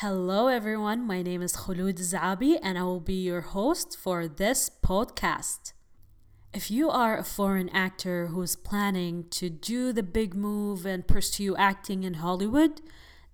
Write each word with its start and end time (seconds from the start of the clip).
Hello, 0.00 0.48
everyone. 0.48 1.06
My 1.06 1.22
name 1.22 1.40
is 1.40 1.56
Khulud 1.56 1.98
Zabi, 1.98 2.58
and 2.62 2.76
I 2.76 2.82
will 2.82 3.00
be 3.00 3.14
your 3.14 3.40
host 3.40 3.96
for 3.96 4.28
this 4.28 4.68
podcast. 4.68 5.72
If 6.52 6.70
you 6.70 6.90
are 6.90 7.16
a 7.16 7.24
foreign 7.24 7.70
actor 7.70 8.26
who's 8.26 8.56
planning 8.56 9.24
to 9.30 9.48
do 9.48 9.94
the 9.94 10.02
big 10.02 10.34
move 10.34 10.84
and 10.84 11.08
pursue 11.08 11.56
acting 11.56 12.04
in 12.04 12.20
Hollywood, 12.20 12.82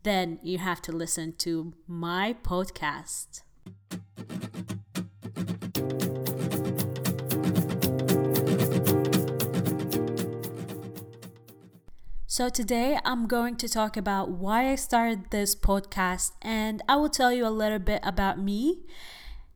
then 0.04 0.38
you 0.45 0.59
have 0.59 0.80
to 0.83 0.93
listen 0.93 1.35
to 1.38 1.72
my 1.88 2.37
podcast. 2.44 3.42
So, 12.43 12.49
today 12.49 12.99
I'm 13.04 13.29
going 13.29 13.54
to 13.58 13.69
talk 13.69 13.97
about 13.97 14.29
why 14.29 14.72
I 14.72 14.75
started 14.75 15.31
this 15.31 15.54
podcast, 15.54 16.33
and 16.43 16.83
I 16.88 16.97
will 16.97 17.09
tell 17.09 17.33
you 17.33 17.47
a 17.47 17.55
little 17.55 17.79
bit 17.79 18.01
about 18.03 18.37
me 18.37 18.80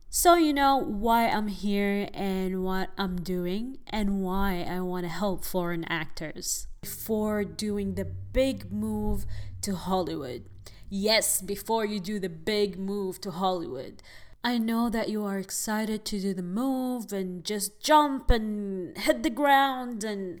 so 0.09 0.35
you 0.35 0.53
know 0.53 0.77
why 0.77 1.27
I'm 1.27 1.49
here 1.49 2.07
and 2.13 2.63
what 2.63 2.91
I'm 2.97 3.17
doing, 3.17 3.79
and 3.87 4.21
why 4.21 4.65
I 4.65 4.79
want 4.79 5.03
to 5.03 5.09
help 5.09 5.43
foreign 5.43 5.83
actors 5.83 6.67
before 6.79 7.43
doing 7.43 7.95
the 7.95 8.05
big 8.05 8.71
move 8.71 9.25
to 9.63 9.75
Hollywood. 9.75 10.45
Yes, 10.89 11.41
before 11.41 11.83
you 11.83 11.99
do 11.99 12.21
the 12.21 12.29
big 12.29 12.79
move 12.79 13.19
to 13.19 13.31
Hollywood. 13.31 14.01
I 14.45 14.59
know 14.59 14.89
that 14.91 15.09
you 15.09 15.25
are 15.25 15.39
excited 15.39 16.05
to 16.05 16.21
do 16.21 16.33
the 16.33 16.41
move 16.41 17.11
and 17.11 17.43
just 17.43 17.81
jump 17.81 18.31
and 18.31 18.97
hit 18.97 19.23
the 19.23 19.29
ground 19.29 20.05
and 20.05 20.39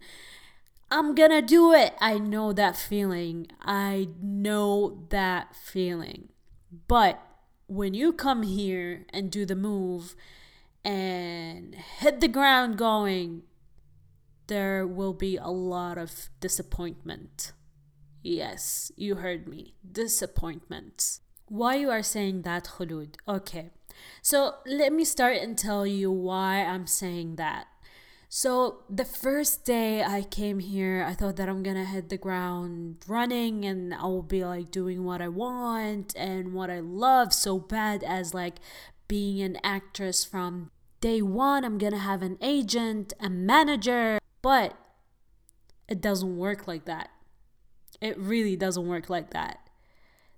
I'm 0.89 1.15
gonna 1.15 1.41
do 1.41 1.73
it. 1.73 1.95
I 1.99 2.17
know 2.17 2.53
that 2.53 2.77
feeling. 2.77 3.47
I 3.61 4.09
know 4.21 5.03
that 5.09 5.55
feeling. 5.55 6.29
But 6.87 7.21
when 7.67 7.93
you 7.93 8.13
come 8.13 8.43
here 8.43 9.05
and 9.11 9.29
do 9.29 9.45
the 9.45 9.55
move 9.55 10.15
and 10.85 11.75
hit 11.75 12.21
the 12.21 12.29
ground 12.29 12.77
going, 12.77 13.43
there 14.47 14.87
will 14.87 15.13
be 15.13 15.35
a 15.35 15.49
lot 15.49 15.97
of 15.97 16.29
disappointment. 16.39 17.51
Yes, 18.23 18.91
you 18.95 19.15
heard 19.15 19.47
me. 19.47 19.73
Disappointment. 19.89 21.19
Why 21.47 21.75
you 21.75 21.89
are 21.89 22.03
saying 22.03 22.43
that, 22.43 22.65
Khulud? 22.65 23.15
Okay. 23.27 23.71
So 24.21 24.55
let 24.65 24.93
me 24.93 25.03
start 25.03 25.37
and 25.37 25.57
tell 25.57 25.85
you 25.85 26.11
why 26.11 26.63
I'm 26.63 26.87
saying 26.87 27.35
that. 27.37 27.67
So 28.29 28.83
the 28.89 29.05
first 29.05 29.63
day 29.63 30.03
I 30.03 30.21
came 30.21 30.59
here, 30.59 31.05
I 31.07 31.13
thought 31.13 31.37
that 31.37 31.47
I'm 31.47 31.63
gonna 31.63 31.85
hit 31.85 32.09
the 32.09 32.17
ground 32.17 32.97
running 33.07 33.63
and 33.63 33.93
I 33.93 34.03
will 34.03 34.21
be 34.21 34.43
like 34.43 34.69
doing 34.69 35.05
what 35.05 35.21
I 35.21 35.29
want 35.29 36.13
and 36.15 36.53
what 36.53 36.69
I 36.69 36.79
love 36.79 37.33
so 37.33 37.57
bad 37.57 38.03
as 38.03 38.33
like 38.33 38.55
being 39.07 39.41
an 39.41 39.57
actress 39.63 40.25
from 40.25 40.71
day 40.99 41.21
one. 41.21 41.63
I'm 41.63 41.77
gonna 41.77 41.99
have 41.99 42.21
an 42.21 42.37
agent, 42.41 43.13
a 43.21 43.29
manager, 43.29 44.19
but 44.41 44.77
it 45.87 46.01
doesn't 46.01 46.37
work 46.37 46.67
like 46.67 46.83
that. 46.83 47.09
It 48.01 48.17
really 48.17 48.57
doesn't 48.57 48.87
work 48.87 49.09
like 49.09 49.31
that 49.31 49.66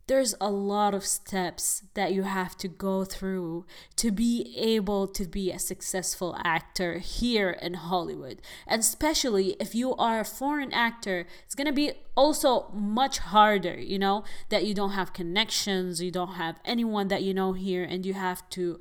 there's 0.09 0.33
a 0.41 0.49
lot 0.49 0.95
of 0.95 1.05
steps 1.05 1.83
that 1.93 2.11
you 2.11 2.23
have 2.23 2.57
to 2.57 2.67
go 2.67 3.05
through 3.05 3.63
to 3.95 4.09
be 4.09 4.55
able 4.57 5.07
to 5.07 5.25
be 5.25 5.51
a 5.51 5.59
successful 5.59 6.35
actor 6.43 6.97
here 6.97 7.51
in 7.51 7.75
Hollywood. 7.75 8.41
And 8.65 8.79
especially 8.79 9.55
if 9.59 9.75
you 9.75 9.95
are 9.97 10.19
a 10.19 10.25
foreign 10.25 10.73
actor, 10.73 11.27
it's 11.45 11.53
going 11.53 11.67
to 11.67 11.73
be 11.73 11.91
also 12.17 12.71
much 12.73 13.19
harder, 13.19 13.79
you 13.79 13.99
know, 13.99 14.23
that 14.49 14.65
you 14.65 14.73
don't 14.73 14.93
have 14.93 15.13
connections, 15.13 16.01
you 16.01 16.09
don't 16.09 16.33
have 16.33 16.59
anyone 16.65 17.09
that 17.09 17.21
you 17.21 17.35
know 17.35 17.53
here, 17.53 17.83
and 17.83 18.03
you 18.03 18.15
have 18.15 18.49
to 18.49 18.79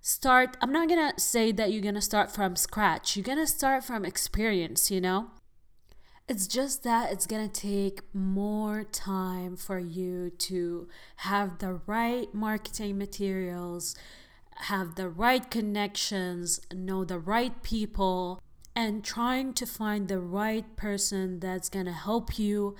start. 0.00 0.56
I'm 0.62 0.72
not 0.72 0.88
going 0.88 1.12
to 1.12 1.20
say 1.20 1.52
that 1.52 1.70
you're 1.70 1.82
going 1.82 1.94
to 1.94 2.00
start 2.00 2.30
from 2.30 2.56
scratch, 2.56 3.16
you're 3.16 3.22
going 3.22 3.36
to 3.36 3.46
start 3.46 3.84
from 3.84 4.06
experience, 4.06 4.90
you 4.90 5.02
know 5.02 5.30
it's 6.30 6.46
just 6.46 6.84
that 6.84 7.10
it's 7.10 7.26
gonna 7.26 7.48
take 7.48 8.02
more 8.14 8.84
time 8.84 9.56
for 9.56 9.80
you 9.80 10.30
to 10.30 10.86
have 11.16 11.58
the 11.58 11.80
right 11.86 12.32
marketing 12.32 12.96
materials, 12.96 13.96
have 14.54 14.94
the 14.94 15.08
right 15.08 15.50
connections, 15.50 16.60
know 16.72 17.04
the 17.04 17.18
right 17.18 17.64
people, 17.64 18.40
and 18.76 19.02
trying 19.02 19.52
to 19.52 19.66
find 19.66 20.06
the 20.06 20.20
right 20.20 20.76
person 20.76 21.40
that's 21.40 21.68
gonna 21.68 21.92
help 21.92 22.38
you 22.38 22.76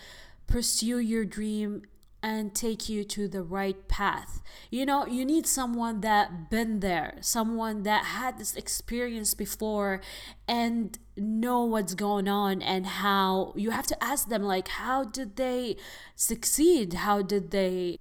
pursue 0.46 1.00
your 1.00 1.24
dream 1.24 1.82
and 2.22 2.54
take 2.54 2.88
you 2.88 3.02
to 3.04 3.28
the 3.28 3.42
right 3.42 3.88
path. 3.88 4.42
You 4.70 4.84
know, 4.84 5.06
you 5.06 5.24
need 5.24 5.46
someone 5.46 6.00
that 6.02 6.50
been 6.50 6.80
there, 6.80 7.16
someone 7.20 7.82
that 7.84 8.04
had 8.04 8.38
this 8.38 8.54
experience 8.54 9.34
before 9.34 10.00
and 10.46 10.98
know 11.16 11.64
what's 11.64 11.94
going 11.94 12.28
on 12.28 12.62
and 12.62 12.86
how 12.86 13.52
you 13.56 13.70
have 13.70 13.86
to 13.86 14.04
ask 14.04 14.28
them 14.28 14.42
like 14.42 14.68
how 14.68 15.04
did 15.04 15.36
they 15.36 15.76
succeed? 16.14 16.92
How 16.94 17.22
did 17.22 17.50
they 17.50 17.98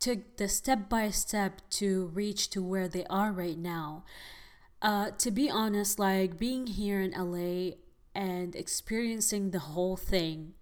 took 0.00 0.36
the 0.36 0.48
step 0.48 0.88
by 0.88 1.10
step 1.10 1.60
to 1.70 2.06
reach 2.14 2.50
to 2.50 2.62
where 2.62 2.88
they 2.88 3.04
are 3.06 3.32
right 3.32 3.58
now? 3.58 4.04
Uh, 4.80 5.10
to 5.18 5.30
be 5.30 5.50
honest, 5.50 5.98
like 5.98 6.38
being 6.38 6.68
here 6.68 7.00
in 7.00 7.10
LA 7.10 7.74
and 8.14 8.54
experiencing 8.54 9.50
the 9.50 9.58
whole 9.58 9.96
thing 9.96 10.54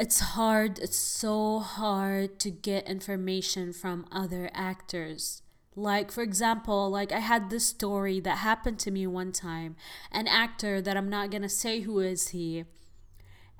it's 0.00 0.20
hard, 0.20 0.78
it's 0.78 0.98
so 0.98 1.58
hard 1.58 2.38
to 2.40 2.50
get 2.50 2.88
information 2.88 3.70
from 3.70 4.06
other 4.10 4.50
actors. 4.54 5.42
Like, 5.76 6.10
for 6.10 6.22
example, 6.22 6.88
like 6.88 7.12
I 7.12 7.18
had 7.18 7.50
this 7.50 7.66
story 7.66 8.18
that 8.20 8.38
happened 8.38 8.78
to 8.80 8.90
me 8.90 9.06
one 9.06 9.30
time. 9.30 9.76
An 10.10 10.26
actor 10.26 10.80
that 10.80 10.96
I'm 10.96 11.10
not 11.10 11.30
gonna 11.30 11.50
say 11.50 11.80
who 11.80 11.98
is 11.98 12.28
he, 12.28 12.64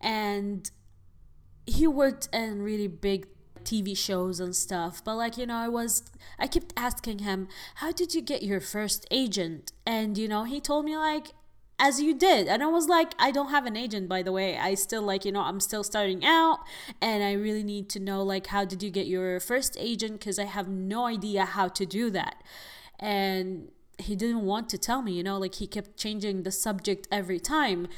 and 0.00 0.70
he 1.66 1.86
worked 1.86 2.26
in 2.32 2.62
really 2.62 2.88
big 2.88 3.26
TV 3.62 3.94
shows 3.94 4.40
and 4.40 4.56
stuff. 4.56 5.04
But 5.04 5.16
like, 5.16 5.36
you 5.36 5.44
know, 5.44 5.56
I 5.56 5.68
was 5.68 6.04
I 6.38 6.46
kept 6.46 6.72
asking 6.74 7.18
him, 7.18 7.48
How 7.76 7.92
did 7.92 8.14
you 8.14 8.22
get 8.22 8.42
your 8.42 8.60
first 8.60 9.06
agent? 9.10 9.72
And 9.84 10.16
you 10.16 10.26
know, 10.26 10.44
he 10.44 10.58
told 10.58 10.86
me 10.86 10.96
like 10.96 11.32
as 11.80 12.00
you 12.00 12.14
did. 12.14 12.46
And 12.46 12.62
I 12.62 12.66
was 12.66 12.88
like, 12.88 13.14
I 13.18 13.30
don't 13.30 13.50
have 13.50 13.64
an 13.64 13.76
agent, 13.76 14.08
by 14.08 14.22
the 14.22 14.30
way. 14.30 14.58
I 14.58 14.74
still 14.74 15.02
like, 15.02 15.24
you 15.24 15.32
know, 15.32 15.40
I'm 15.40 15.58
still 15.58 15.82
starting 15.82 16.24
out 16.24 16.58
and 17.00 17.24
I 17.24 17.32
really 17.32 17.64
need 17.64 17.88
to 17.90 17.98
know, 17.98 18.22
like, 18.22 18.48
how 18.48 18.66
did 18.66 18.82
you 18.82 18.90
get 18.90 19.06
your 19.06 19.40
first 19.40 19.76
agent? 19.80 20.20
Because 20.20 20.38
I 20.38 20.44
have 20.44 20.68
no 20.68 21.06
idea 21.06 21.46
how 21.46 21.68
to 21.68 21.86
do 21.86 22.10
that. 22.10 22.42
And 23.00 23.70
he 23.98 24.14
didn't 24.14 24.42
want 24.42 24.68
to 24.68 24.78
tell 24.78 25.00
me, 25.00 25.12
you 25.12 25.22
know, 25.22 25.38
like, 25.38 25.54
he 25.56 25.66
kept 25.66 25.96
changing 25.96 26.42
the 26.42 26.52
subject 26.52 27.08
every 27.10 27.40
time. 27.40 27.88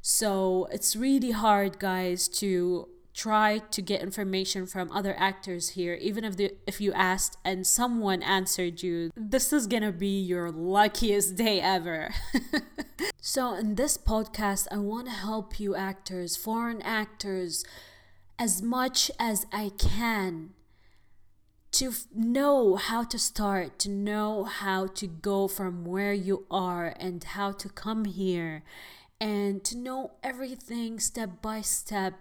So 0.00 0.68
it's 0.70 0.94
really 0.94 1.32
hard, 1.32 1.78
guys, 1.80 2.28
to 2.28 2.88
try 3.14 3.58
to 3.70 3.80
get 3.80 4.02
information 4.02 4.66
from 4.66 4.90
other 4.90 5.14
actors 5.16 5.70
here 5.70 5.94
even 5.94 6.24
if 6.24 6.36
the 6.36 6.52
if 6.66 6.80
you 6.80 6.92
asked 6.92 7.38
and 7.44 7.66
someone 7.66 8.22
answered 8.22 8.82
you 8.82 9.10
this 9.16 9.52
is 9.52 9.66
gonna 9.66 9.92
be 9.92 10.20
your 10.20 10.50
luckiest 10.50 11.36
day 11.36 11.60
ever. 11.60 12.12
So 13.26 13.54
in 13.54 13.76
this 13.76 13.96
podcast 13.96 14.68
i 14.70 14.76
want 14.76 15.06
to 15.06 15.12
help 15.12 15.58
you 15.58 15.74
actors 15.74 16.36
foreign 16.36 16.82
actors 16.82 17.64
as 18.38 18.60
much 18.60 19.10
as 19.18 19.46
i 19.50 19.70
can 19.78 20.50
to 21.72 21.92
know 22.14 22.76
how 22.76 23.02
to 23.02 23.18
start 23.18 23.78
to 23.78 23.88
know 23.88 24.44
how 24.44 24.86
to 24.88 25.06
go 25.06 25.48
from 25.48 25.86
where 25.86 26.12
you 26.12 26.44
are 26.50 26.94
and 27.00 27.24
how 27.24 27.50
to 27.50 27.70
come 27.70 28.04
here 28.04 28.62
and 29.18 29.64
to 29.64 29.76
know 29.76 30.12
everything 30.22 31.00
step 31.00 31.40
by 31.40 31.62
step 31.62 32.12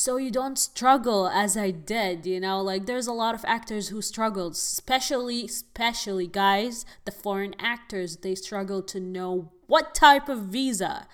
so 0.00 0.16
you 0.16 0.30
don't 0.30 0.60
struggle 0.60 1.26
as 1.26 1.56
I 1.56 1.72
did, 1.72 2.24
you 2.24 2.38
know? 2.38 2.62
Like 2.62 2.86
there's 2.86 3.08
a 3.08 3.12
lot 3.12 3.34
of 3.34 3.44
actors 3.44 3.88
who 3.88 4.00
struggled, 4.00 4.52
especially 4.52 5.46
especially 5.46 6.28
guys, 6.28 6.86
the 7.04 7.10
foreign 7.10 7.56
actors, 7.58 8.18
they 8.18 8.36
struggle 8.36 8.80
to 8.80 9.00
know 9.00 9.50
what 9.66 9.96
type 9.96 10.28
of 10.28 10.42
visa 10.42 11.08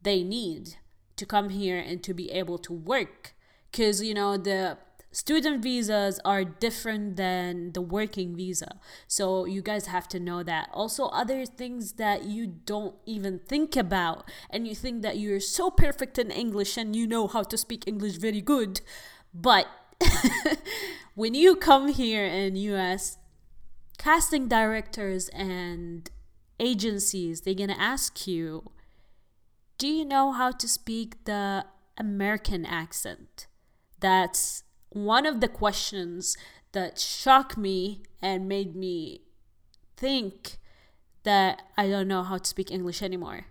they 0.00 0.22
need 0.22 0.76
to 1.16 1.26
come 1.26 1.50
here 1.50 1.76
and 1.76 2.02
to 2.02 2.14
be 2.14 2.30
able 2.30 2.56
to 2.56 2.72
work 2.72 3.34
cuz 3.74 4.02
you 4.02 4.14
know 4.14 4.38
the 4.38 4.78
student 5.12 5.62
visas 5.62 6.20
are 6.24 6.44
different 6.44 7.16
than 7.16 7.72
the 7.72 7.80
working 7.80 8.36
visa. 8.36 8.78
So 9.06 9.44
you 9.44 9.62
guys 9.62 9.86
have 9.86 10.08
to 10.08 10.20
know 10.20 10.42
that. 10.42 10.68
Also, 10.72 11.06
other 11.06 11.44
things 11.44 11.94
that 11.94 12.24
you 12.24 12.46
don't 12.46 12.94
even 13.06 13.40
think 13.40 13.76
about, 13.76 14.28
and 14.50 14.68
you 14.68 14.74
think 14.74 15.02
that 15.02 15.18
you're 15.18 15.40
so 15.40 15.70
perfect 15.70 16.18
in 16.18 16.30
English 16.30 16.76
and 16.76 16.94
you 16.94 17.06
know 17.06 17.26
how 17.26 17.42
to 17.42 17.56
speak 17.56 17.84
English 17.86 18.16
very 18.16 18.40
good, 18.40 18.80
but 19.34 19.66
when 21.14 21.34
you 21.34 21.56
come 21.56 21.88
here 21.88 22.24
in 22.24 22.56
US, 22.56 23.18
casting 23.98 24.48
directors 24.48 25.28
and 25.30 26.08
agencies, 26.58 27.40
they're 27.40 27.54
gonna 27.54 27.76
ask 27.78 28.26
you, 28.26 28.70
do 29.78 29.88
you 29.88 30.04
know 30.04 30.32
how 30.32 30.52
to 30.52 30.68
speak 30.68 31.24
the 31.24 31.64
American 31.98 32.64
accent? 32.64 33.46
That's 33.98 34.62
one 34.90 35.26
of 35.26 35.40
the 35.40 35.48
questions 35.48 36.36
that 36.72 36.98
shocked 36.98 37.56
me 37.56 38.02
and 38.20 38.48
made 38.48 38.76
me 38.76 39.22
think 39.96 40.58
that 41.22 41.62
I 41.76 41.88
don't 41.88 42.08
know 42.08 42.22
how 42.22 42.38
to 42.38 42.48
speak 42.48 42.70
English 42.70 43.02
anymore. 43.02 43.46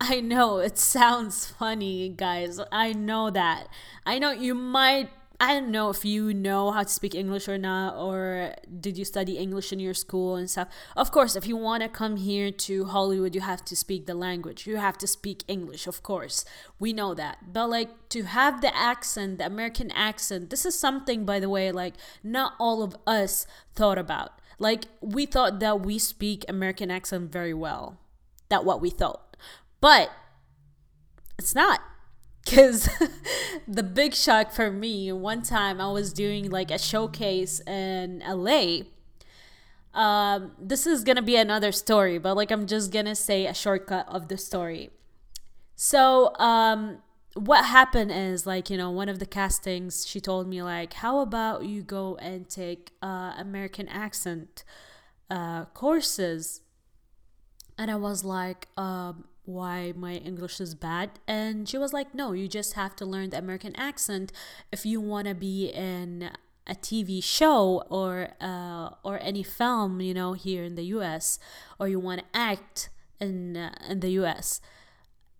I 0.00 0.20
know 0.20 0.58
it 0.58 0.78
sounds 0.78 1.46
funny, 1.46 2.08
guys. 2.10 2.60
I 2.70 2.92
know 2.92 3.30
that. 3.30 3.68
I 4.04 4.18
know 4.18 4.30
you 4.30 4.54
might 4.54 5.10
I 5.38 5.52
don't 5.52 5.70
know 5.70 5.90
if 5.90 6.04
you 6.04 6.32
know 6.32 6.70
how 6.70 6.82
to 6.82 6.88
speak 6.88 7.14
English 7.14 7.46
or 7.46 7.58
not, 7.58 7.94
or 7.96 8.54
did 8.80 8.96
you 8.96 9.04
study 9.04 9.36
English 9.36 9.70
in 9.70 9.78
your 9.78 9.92
school 9.92 10.36
and 10.36 10.48
stuff. 10.48 10.68
Of 10.96 11.12
course, 11.12 11.36
if 11.36 11.46
you 11.46 11.56
want 11.56 11.82
to 11.82 11.90
come 11.90 12.16
here 12.16 12.50
to 12.50 12.86
Hollywood, 12.86 13.34
you 13.34 13.42
have 13.42 13.62
to 13.66 13.76
speak 13.76 14.06
the 14.06 14.14
language. 14.14 14.66
You 14.66 14.76
have 14.76 14.96
to 14.98 15.06
speak 15.06 15.44
English, 15.46 15.86
of 15.86 16.02
course. 16.02 16.46
We 16.78 16.94
know 16.94 17.12
that. 17.14 17.52
But 17.52 17.68
like 17.68 18.08
to 18.10 18.22
have 18.22 18.62
the 18.62 18.74
accent, 18.74 19.36
the 19.38 19.46
American 19.46 19.90
accent, 19.90 20.48
this 20.48 20.64
is 20.64 20.78
something, 20.78 21.26
by 21.26 21.38
the 21.38 21.50
way, 21.50 21.70
like 21.70 21.94
not 22.22 22.54
all 22.58 22.82
of 22.82 22.96
us 23.06 23.46
thought 23.74 23.98
about. 23.98 24.40
Like 24.58 24.86
we 25.02 25.26
thought 25.26 25.60
that 25.60 25.80
we 25.80 25.98
speak 25.98 26.46
American 26.48 26.90
accent 26.90 27.30
very 27.30 27.52
well. 27.52 27.98
That 28.48 28.64
what 28.64 28.80
we 28.80 28.88
thought. 28.88 29.36
But 29.82 30.10
it's 31.38 31.54
not 31.54 31.80
because 32.46 32.88
the 33.68 33.82
big 33.82 34.14
shock 34.14 34.52
for 34.52 34.70
me 34.70 35.12
one 35.12 35.42
time 35.42 35.80
i 35.80 35.90
was 35.90 36.12
doing 36.12 36.48
like 36.48 36.70
a 36.70 36.78
showcase 36.78 37.60
in 37.66 38.22
la 38.26 38.82
um, 39.96 40.52
this 40.58 40.86
is 40.86 41.04
gonna 41.04 41.22
be 41.22 41.36
another 41.36 41.72
story 41.72 42.18
but 42.18 42.36
like 42.36 42.50
i'm 42.50 42.66
just 42.66 42.92
gonna 42.92 43.14
say 43.14 43.46
a 43.46 43.54
shortcut 43.54 44.06
of 44.08 44.28
the 44.28 44.36
story. 44.36 44.90
So 45.74 46.34
um, 46.36 46.98
what 47.34 47.66
happened 47.66 48.10
is 48.12 48.46
like 48.46 48.70
you 48.70 48.76
know 48.76 48.90
one 48.90 49.08
of 49.08 49.18
the 49.18 49.26
castings 49.26 50.06
she 50.06 50.20
told 50.20 50.48
me 50.48 50.62
like 50.62 50.94
how 50.94 51.20
about 51.20 51.64
you 51.64 51.82
go 51.82 52.16
and 52.16 52.48
take 52.48 52.92
uh, 53.02 53.34
american 53.38 53.88
accent 53.88 54.64
uh, 55.30 55.64
courses? 55.66 56.60
And 57.78 57.90
i 57.90 57.96
was 57.96 58.24
like 58.24 58.68
um, 58.76 59.24
why 59.46 59.92
my 59.96 60.14
English 60.14 60.60
is 60.60 60.74
bad. 60.74 61.10
And 61.26 61.68
she 61.68 61.78
was 61.78 61.92
like, 61.92 62.14
no, 62.14 62.32
you 62.32 62.48
just 62.48 62.74
have 62.74 62.94
to 62.96 63.06
learn 63.06 63.30
the 63.30 63.38
American 63.38 63.74
accent 63.76 64.32
if 64.70 64.84
you 64.84 65.00
want 65.00 65.28
to 65.28 65.34
be 65.34 65.68
in 65.68 66.30
a 66.66 66.74
TV 66.74 67.22
show 67.22 67.84
or 67.88 68.30
uh, 68.40 68.90
or 69.04 69.18
any 69.22 69.42
film, 69.42 70.00
you 70.00 70.12
know, 70.12 70.32
here 70.32 70.64
in 70.64 70.74
the 70.74 70.84
U.S. 70.96 71.38
or 71.78 71.88
you 71.88 72.00
want 72.00 72.20
to 72.20 72.26
act 72.34 72.90
in 73.20 73.56
uh, 73.56 73.72
in 73.88 74.00
the 74.00 74.10
U.S. 74.10 74.60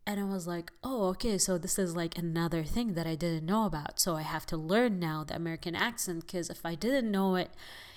And 0.06 0.20
I 0.20 0.24
was 0.24 0.46
like, 0.46 0.70
oh, 0.84 1.08
okay, 1.08 1.36
so 1.36 1.58
this 1.58 1.80
is 1.80 1.96
like 1.96 2.16
another 2.16 2.62
thing 2.62 2.94
that 2.94 3.08
I 3.08 3.16
didn't 3.16 3.44
know 3.44 3.66
about. 3.66 3.98
So 3.98 4.14
I 4.14 4.22
have 4.22 4.46
to 4.46 4.56
learn 4.56 5.00
now 5.00 5.24
the 5.24 5.34
American 5.34 5.74
accent 5.74 6.26
because 6.26 6.48
if 6.48 6.64
I 6.64 6.76
didn't 6.76 7.10
know 7.10 7.34
it, 7.34 7.50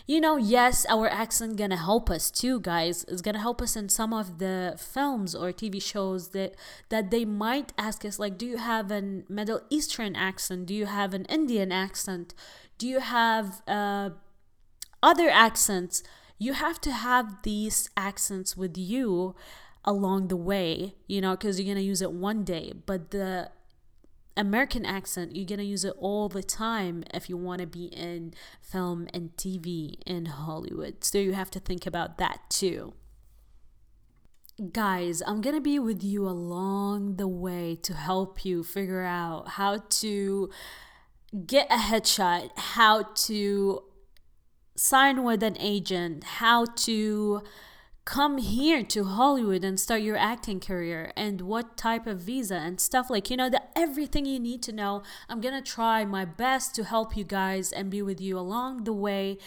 you 0.10 0.20
know, 0.20 0.38
yes, 0.38 0.88
our 0.90 1.08
accent 1.08 1.56
gonna 1.56 1.78
help 1.78 2.10
us 2.10 2.32
too, 2.32 2.60
guys. 2.60 3.06
It's 3.08 3.22
gonna 3.22 3.38
help 3.38 3.62
us 3.62 3.76
in 3.76 3.90
some 3.90 4.12
of 4.12 4.40
the 4.40 4.74
films 4.76 5.36
or 5.36 5.52
TV 5.52 5.80
shows 5.80 6.30
that 6.30 6.56
that 6.90 7.12
they 7.12 7.26
might 7.26 7.74
ask 7.78 8.04
us, 8.04 8.18
like, 8.18 8.36
do 8.36 8.48
you 8.48 8.58
have 8.58 8.90
an 8.90 9.24
Middle 9.30 9.62
Eastern 9.70 10.16
accent? 10.16 10.66
Do 10.66 10.74
you 10.74 10.88
have 10.88 11.14
an 11.14 11.26
Indian 11.26 11.72
accent? 11.72 12.34
Do 12.80 12.88
you 12.88 13.02
have 13.02 13.62
uh, 13.68 14.10
other 15.04 15.30
accents? 15.30 16.02
You 16.40 16.54
have 16.54 16.82
to 16.82 16.92
have 16.92 17.44
these 17.44 17.88
accents 17.96 18.58
with 18.58 18.80
you 18.80 19.36
along 19.86 20.30
the 20.30 20.38
way, 20.52 20.96
you 21.06 21.22
know, 21.22 21.36
because 21.36 21.60
you're 21.60 21.72
gonna 21.72 21.86
use 21.86 22.02
it 22.02 22.14
one 22.14 22.44
day, 22.44 22.74
but 22.88 23.12
the 23.12 23.52
American 24.39 24.86
accent, 24.86 25.36
you're 25.36 25.45
gonna 25.45 25.63
use 25.63 25.83
it 25.83 25.94
all 25.97 26.30
the 26.30 26.41
time 26.41 27.03
if 27.13 27.30
you 27.30 27.36
wanna 27.36 27.68
be 27.68 27.86
in 27.86 28.33
film 28.62 29.07
and 29.13 29.36
TV 29.36 30.00
in 30.06 30.27
Hollywood. 30.27 31.03
So 31.03 31.18
you 31.18 31.33
have 31.33 31.51
to 31.51 31.59
think 31.59 31.86
about 31.86 32.18
that 32.18 32.39
too. 32.50 32.94
Guys, 34.71 35.21
I'm 35.27 35.41
gonna 35.41 35.62
be 35.62 35.77
with 35.77 36.03
you 36.03 36.27
along 36.27 37.18
the 37.18 37.27
way 37.27 37.75
to 37.83 37.94
help 37.94 38.45
you 38.45 38.63
figure 38.63 39.03
out 39.03 39.50
how 39.50 39.77
to 39.77 40.50
get 41.45 41.68
a 41.69 41.77
headshot, 41.77 42.57
how 42.57 43.03
to 43.03 43.83
sign 44.75 45.24
with 45.24 45.44
an 45.44 45.57
agent, 45.59 46.24
how 46.24 46.65
to 46.65 47.41
come 48.06 48.38
here 48.38 48.84
to 48.84 49.04
Hollywood 49.04 49.63
and 49.63 49.80
start 49.80 50.01
your 50.01 50.18
acting 50.18 50.60
career 50.60 51.12
and 51.16 51.42
what 51.42 51.78
type 51.78 52.07
of 52.07 52.22
visa 52.22 52.56
and 52.56 52.80
stuff 52.80 53.10
like 53.10 53.30
you 53.30 53.38
know 53.38 53.50
the 53.50 53.62
everything 53.78 54.25
you 54.25 54.40
need 54.40 54.63
to 54.63 54.72
know. 54.72 55.04
I'm 55.28 55.42
going 55.42 55.62
to 55.62 55.72
try 55.72 56.06
my 56.06 56.25
best 56.25 56.75
to 56.75 56.84
help 56.84 57.16
you 57.16 57.24
guys 57.24 57.72
and 57.72 57.90
be 57.90 58.01
with 58.01 58.19
you 58.19 58.38
along 58.38 58.84
the 58.84 58.94
way 58.94 59.38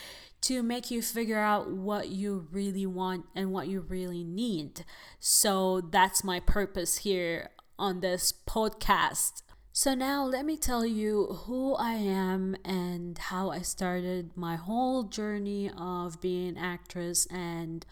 to 0.43 0.63
make 0.63 0.91
you 0.91 1.01
figure 1.03 1.39
out 1.39 1.71
what 1.71 2.09
you 2.09 2.49
really 2.51 2.87
want 2.87 3.27
and 3.35 3.53
what 3.53 3.69
you 3.69 3.81
really 3.81 4.25
need. 4.25 4.85
So 5.21 5.81
that's 5.81 6.25
my 6.25 6.41
purpose 6.41 6.99
here 6.99 7.51
on 7.79 8.01
this 8.01 8.33
podcast. 8.33 9.43
So, 9.75 9.95
now 9.95 10.23
let 10.27 10.45
me 10.45 10.59
tell 10.59 10.85
you 10.85 11.39
who 11.47 11.75
I 11.77 11.95
am 11.95 12.57
and 12.63 13.17
how 13.17 13.51
I 13.51 13.63
started 13.63 14.37
my 14.37 14.57
whole 14.57 15.05
journey 15.05 15.71
of 15.75 16.21
being 16.21 16.47
an 16.49 16.59
actress 16.59 17.27
and 17.31 17.87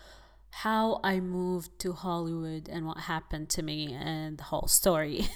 how 0.50 1.00
I 1.02 1.20
moved 1.20 1.78
to 1.80 1.92
Hollywood 1.92 2.68
and 2.68 2.86
what 2.86 2.98
happened 2.98 3.48
to 3.50 3.62
me 3.62 3.92
and 3.92 4.38
the 4.38 4.44
whole 4.44 4.68
story. 4.68 5.28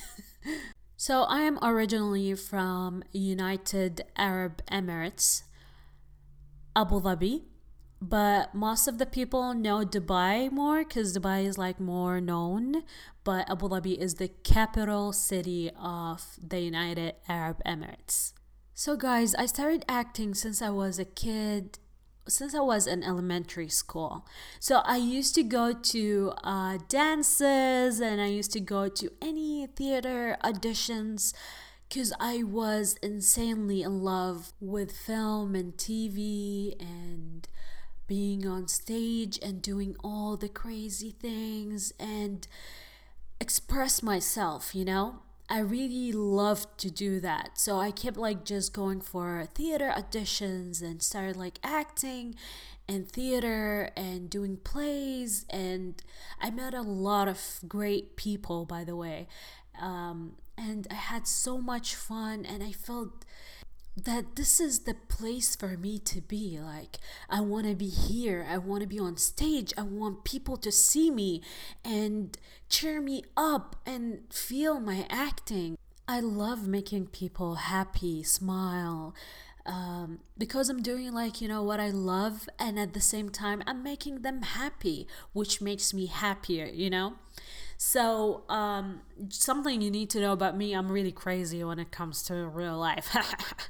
so 0.97 1.23
I 1.23 1.41
am 1.41 1.59
originally 1.63 2.35
from 2.35 3.03
United 3.13 4.03
Arab 4.17 4.63
Emirates, 4.71 5.43
Abu 6.77 7.01
Dhabi, 7.01 7.43
but 8.03 8.55
most 8.55 8.87
of 8.87 8.99
the 8.99 9.07
people 9.07 9.55
know 9.55 9.85
Dubai 9.85 10.51
more 10.51 10.85
because 10.85 11.17
Dubai 11.17 11.47
is 11.47 11.57
like 11.57 11.81
more 11.81 12.21
known, 12.21 12.83
but 13.23 13.49
Abu 13.49 13.69
Dhabi 13.69 13.97
is 13.97 14.17
the 14.17 14.29
capital 14.29 15.13
city 15.13 15.71
of 15.81 16.37
the 16.43 16.61
United 16.61 17.15
Arab 17.29 17.63
Emirates. 17.65 18.35
So, 18.75 18.97
guys, 18.97 19.35
I 19.37 19.47
started 19.47 19.85
acting 19.89 20.35
since 20.35 20.61
I 20.61 20.71
was 20.71 20.99
a 20.99 21.05
kid 21.05 21.79
since 22.29 22.55
I 22.55 22.61
was 22.61 22.87
in 22.87 23.03
elementary 23.03 23.69
school. 23.69 24.27
So 24.61 24.79
I 24.85 24.97
used 24.97 25.35
to 25.35 25.43
go 25.43 25.73
to 25.73 26.33
uh, 26.43 26.79
dances 26.89 28.01
and 28.01 28.21
I 28.21 28.27
used 28.27 28.53
to 28.53 28.61
go 28.61 28.89
to 28.89 29.11
any 29.21 29.67
theater 29.67 30.37
auditions 30.43 31.35
because 31.89 32.13
I 32.19 32.43
was 32.43 32.97
insanely 33.03 33.83
in 33.83 34.03
love 34.03 34.53
with 34.61 34.97
film 34.97 35.55
and 35.55 35.77
TV 35.77 36.75
and 36.81 37.47
being 38.07 38.47
on 38.47 38.69
stage 38.69 39.39
and 39.43 39.63
doing 39.63 39.97
all 40.03 40.37
the 40.37 40.49
crazy 40.49 41.11
things 41.11 41.93
and 41.99 42.47
express 43.41 44.03
myself, 44.03 44.75
you 44.75 44.85
know? 44.85 45.21
I 45.49 45.59
really 45.59 46.13
loved 46.13 46.79
to 46.79 46.91
do 46.91 47.21
that. 47.21 47.59
So 47.59 47.79
I 47.79 47.91
kept 47.91 48.17
like 48.17 48.45
just 48.45 48.73
going 48.73 49.01
for 49.01 49.47
theater 49.55 49.93
auditions 49.95 50.83
and 50.83 51.03
started 51.03 51.37
like 51.37 51.59
acting 51.63 52.35
and 52.89 53.11
theater 53.11 53.91
and 53.97 54.31
doing 54.31 54.57
plays. 54.57 55.45
And 55.51 56.03
I 56.41 56.51
met 56.51 56.75
a 56.75 56.83
lot 56.83 57.29
of 57.29 57.61
great 57.69 58.17
people, 58.17 58.65
by 58.65 58.85
the 58.85 58.97
way. 58.97 59.29
Um, 59.81 60.37
and 60.57 60.87
I 60.91 60.95
had 60.95 61.27
so 61.27 61.59
much 61.59 61.95
fun 61.95 62.47
and 62.47 62.63
I 62.63 62.73
felt 62.73 63.25
that 63.97 64.37
this 64.37 64.61
is 64.61 64.81
the 64.81 64.95
place 64.95 65.55
for 65.55 65.77
me 65.77 65.99
to 66.01 66.21
be. 66.21 66.59
Like, 66.61 66.99
I 67.31 67.41
want 67.41 67.67
to 67.67 67.75
be 67.75 67.89
here. 67.89 68.47
I 68.49 68.59
want 68.59 68.83
to 68.83 68.89
be 68.89 68.99
on 68.99 69.17
stage. 69.17 69.73
I 69.79 69.83
want 69.83 70.25
people 70.25 70.57
to 70.59 70.73
see 70.73 71.11
me 71.11 71.43
and 71.85 72.37
cheer 72.69 73.01
me 73.01 73.25
up 73.37 73.77
and 73.87 74.23
feel 74.31 74.81
my 74.81 75.07
acting. 75.09 75.79
I 76.07 76.21
love 76.21 76.67
making 76.67 77.07
people 77.07 77.55
happy, 77.55 78.23
smile, 78.23 79.15
um, 79.65 80.19
because 80.37 80.69
I'm 80.69 80.83
doing 80.83 81.13
like, 81.15 81.41
you 81.41 81.49
know, 81.49 81.63
what 81.63 81.81
I 81.81 81.89
love, 81.89 82.49
and 82.59 82.79
at 82.79 82.93
the 82.93 83.01
same 83.01 83.31
time, 83.31 83.63
I'm 83.67 83.83
making 83.83 84.21
them 84.21 84.43
happy, 84.43 85.09
which 85.33 85.63
makes 85.63 85.95
me 85.95 86.07
happier, 86.07 86.67
you 86.67 86.91
know? 86.91 87.15
So, 87.77 88.45
um, 88.49 89.03
something 89.29 89.81
you 89.81 89.91
need 89.91 90.11
to 90.11 90.21
know 90.21 90.33
about 90.33 90.57
me, 90.57 90.73
I'm 90.75 90.91
really 90.91 91.13
crazy 91.13 91.63
when 91.65 91.79
it 91.79 91.91
comes 91.91 92.23
to 92.25 92.47
real 92.47 92.79
life. 92.79 93.17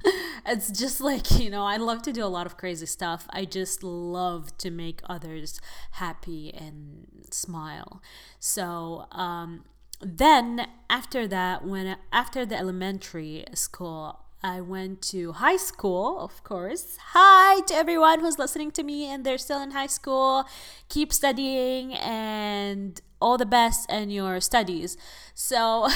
it's 0.47 0.71
just 0.71 1.01
like, 1.01 1.39
you 1.39 1.51
know, 1.51 1.65
I 1.65 1.77
love 1.77 2.03
to 2.03 2.13
do 2.13 2.25
a 2.25 2.27
lot 2.27 2.47
of 2.47 2.57
crazy 2.57 2.87
stuff. 2.87 3.27
I 3.31 3.45
just 3.45 3.83
love 3.83 4.57
to 4.59 4.71
make 4.71 5.01
others 5.09 5.61
happy 5.93 6.53
and 6.55 7.07
smile. 7.31 8.03
So, 8.39 9.07
um, 9.13 9.65
then 10.01 10.67
after 10.91 11.27
that, 11.29 11.65
when 11.65 11.97
after 12.13 12.45
the 12.45 12.57
elementary 12.57 13.45
school, 13.55 14.24
I 14.45 14.61
went 14.61 15.01
to 15.05 15.33
high 15.33 15.57
school, 15.57 16.21
of 16.21 16.45
course. 16.45 16.99
Hi 17.15 17.63
to 17.63 17.75
everyone 17.75 18.21
who's 18.21 18.39
listening 18.39 18.73
to 18.73 18.83
me 18.83 19.07
and 19.07 19.25
they're 19.25 19.39
still 19.39 19.63
in 19.63 19.71
high 19.71 19.87
school. 19.87 20.45
Keep 20.91 21.15
studying 21.15 21.95
and 21.95 23.01
all 23.23 23.39
the 23.39 23.47
best 23.47 23.91
in 23.91 24.11
your 24.11 24.43
studies. 24.43 24.99
So, 25.35 25.89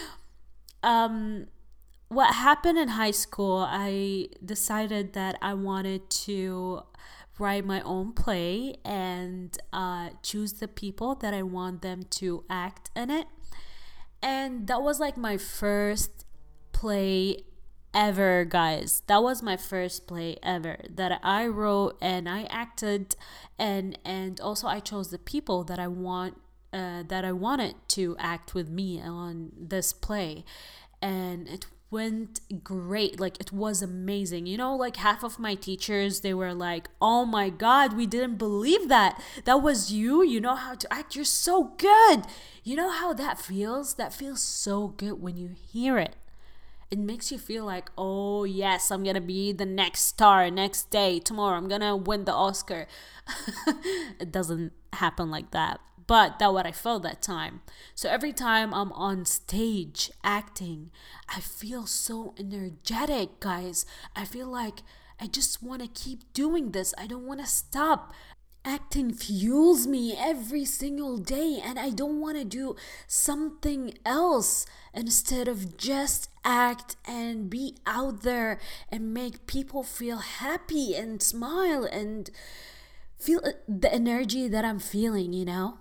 um, 0.82 1.46
what 2.08 2.34
happened 2.34 2.76
in 2.76 2.88
high 2.88 3.10
school, 3.10 3.66
I 3.66 4.28
decided 4.44 5.14
that 5.14 5.38
I 5.40 5.54
wanted 5.54 6.10
to 6.26 6.82
write 7.38 7.64
my 7.64 7.80
own 7.80 8.12
play 8.12 8.76
and 8.84 9.56
uh, 9.72 10.10
choose 10.22 10.52
the 10.52 10.68
people 10.68 11.14
that 11.14 11.32
I 11.32 11.42
want 11.42 11.80
them 11.80 12.02
to 12.20 12.44
act 12.50 12.90
in 12.94 13.08
it. 13.10 13.28
And 14.22 14.66
that 14.66 14.82
was 14.82 15.00
like 15.00 15.16
my 15.16 15.38
first 15.38 16.26
play 16.72 17.44
ever, 17.94 18.44
guys. 18.44 19.02
That 19.06 19.22
was 19.22 19.42
my 19.42 19.56
first 19.56 20.06
play 20.06 20.38
ever 20.42 20.78
that 20.88 21.20
I 21.22 21.46
wrote 21.46 21.96
and 22.00 22.28
I 22.28 22.44
acted 22.44 23.16
and 23.58 23.98
and 24.04 24.40
also 24.40 24.66
I 24.66 24.80
chose 24.80 25.10
the 25.10 25.18
people 25.18 25.64
that 25.64 25.78
I 25.78 25.88
want 25.88 26.40
uh, 26.72 27.02
that 27.08 27.24
I 27.24 27.32
wanted 27.32 27.74
to 27.88 28.16
act 28.18 28.54
with 28.54 28.70
me 28.70 29.00
on 29.00 29.52
this 29.58 29.92
play. 29.92 30.44
And 31.00 31.48
it 31.48 31.66
went 31.90 32.40
great. 32.64 33.20
Like 33.20 33.38
it 33.38 33.52
was 33.52 33.82
amazing. 33.82 34.46
You 34.46 34.56
know, 34.56 34.74
like 34.74 34.96
half 34.96 35.22
of 35.22 35.38
my 35.38 35.54
teachers, 35.54 36.20
they 36.20 36.32
were 36.34 36.54
like, 36.54 36.88
"Oh 37.00 37.24
my 37.26 37.50
god, 37.50 37.92
we 37.94 38.06
didn't 38.06 38.38
believe 38.38 38.88
that. 38.88 39.22
That 39.44 39.62
was 39.62 39.92
you. 39.92 40.22
You 40.22 40.40
know 40.40 40.54
how 40.54 40.74
to 40.74 40.92
act. 40.92 41.14
You're 41.14 41.24
so 41.24 41.74
good." 41.76 42.24
You 42.64 42.76
know 42.76 42.90
how 42.90 43.12
that 43.14 43.38
feels? 43.38 43.94
That 43.94 44.14
feels 44.14 44.40
so 44.40 44.88
good 44.88 45.20
when 45.20 45.36
you 45.36 45.48
hear 45.48 45.98
it. 45.98 46.16
It 46.92 46.98
makes 46.98 47.32
you 47.32 47.38
feel 47.38 47.64
like, 47.64 47.90
"Oh, 47.96 48.44
yes, 48.44 48.90
I'm 48.90 49.02
to 49.16 49.28
be 49.34 49.50
the 49.52 49.64
next 49.64 50.02
star 50.02 50.50
next 50.50 50.90
day. 50.90 51.18
Tomorrow 51.18 51.56
I'm 51.56 51.68
to 51.80 51.96
win 51.96 52.26
the 52.26 52.34
Oscar." 52.34 52.86
it 54.20 54.30
doesn't 54.30 54.72
happen 54.92 55.30
like 55.30 55.52
that 55.52 55.80
but 56.06 56.38
that 56.38 56.52
what 56.52 56.66
I 56.66 56.72
felt 56.72 57.04
that 57.04 57.22
time. 57.22 57.62
So 57.94 58.08
every 58.10 58.32
time 58.32 58.74
I'm 58.74 58.92
on 58.92 59.24
stage 59.24 60.10
acting, 60.22 60.90
I 61.28 61.40
feel 61.40 61.86
so 61.86 62.34
energetic, 62.38 63.40
guys. 63.40 63.86
I 64.14 64.24
feel 64.24 64.48
like 64.48 64.82
I 65.20 65.26
just 65.26 65.62
want 65.62 65.80
to 65.82 65.88
keep 65.88 66.32
doing 66.32 66.72
this. 66.72 66.92
I 66.98 67.06
don't 67.06 67.26
want 67.26 67.40
to 67.40 67.46
stop. 67.46 68.12
Acting 68.64 69.12
fuels 69.12 69.88
me 69.88 70.14
every 70.16 70.64
single 70.64 71.18
day, 71.18 71.60
and 71.62 71.80
I 71.80 71.90
don't 71.90 72.20
want 72.20 72.38
to 72.38 72.44
do 72.44 72.76
something 73.08 73.94
else 74.06 74.66
instead 74.94 75.48
of 75.48 75.76
just 75.76 76.28
act 76.44 76.94
and 77.04 77.50
be 77.50 77.74
out 77.86 78.22
there 78.22 78.60
and 78.88 79.12
make 79.12 79.48
people 79.48 79.82
feel 79.82 80.18
happy 80.18 80.94
and 80.94 81.20
smile 81.20 81.84
and 81.84 82.30
feel 83.18 83.40
the 83.66 83.92
energy 83.92 84.46
that 84.46 84.64
I'm 84.64 84.78
feeling, 84.78 85.32
you 85.32 85.44
know? 85.44 85.78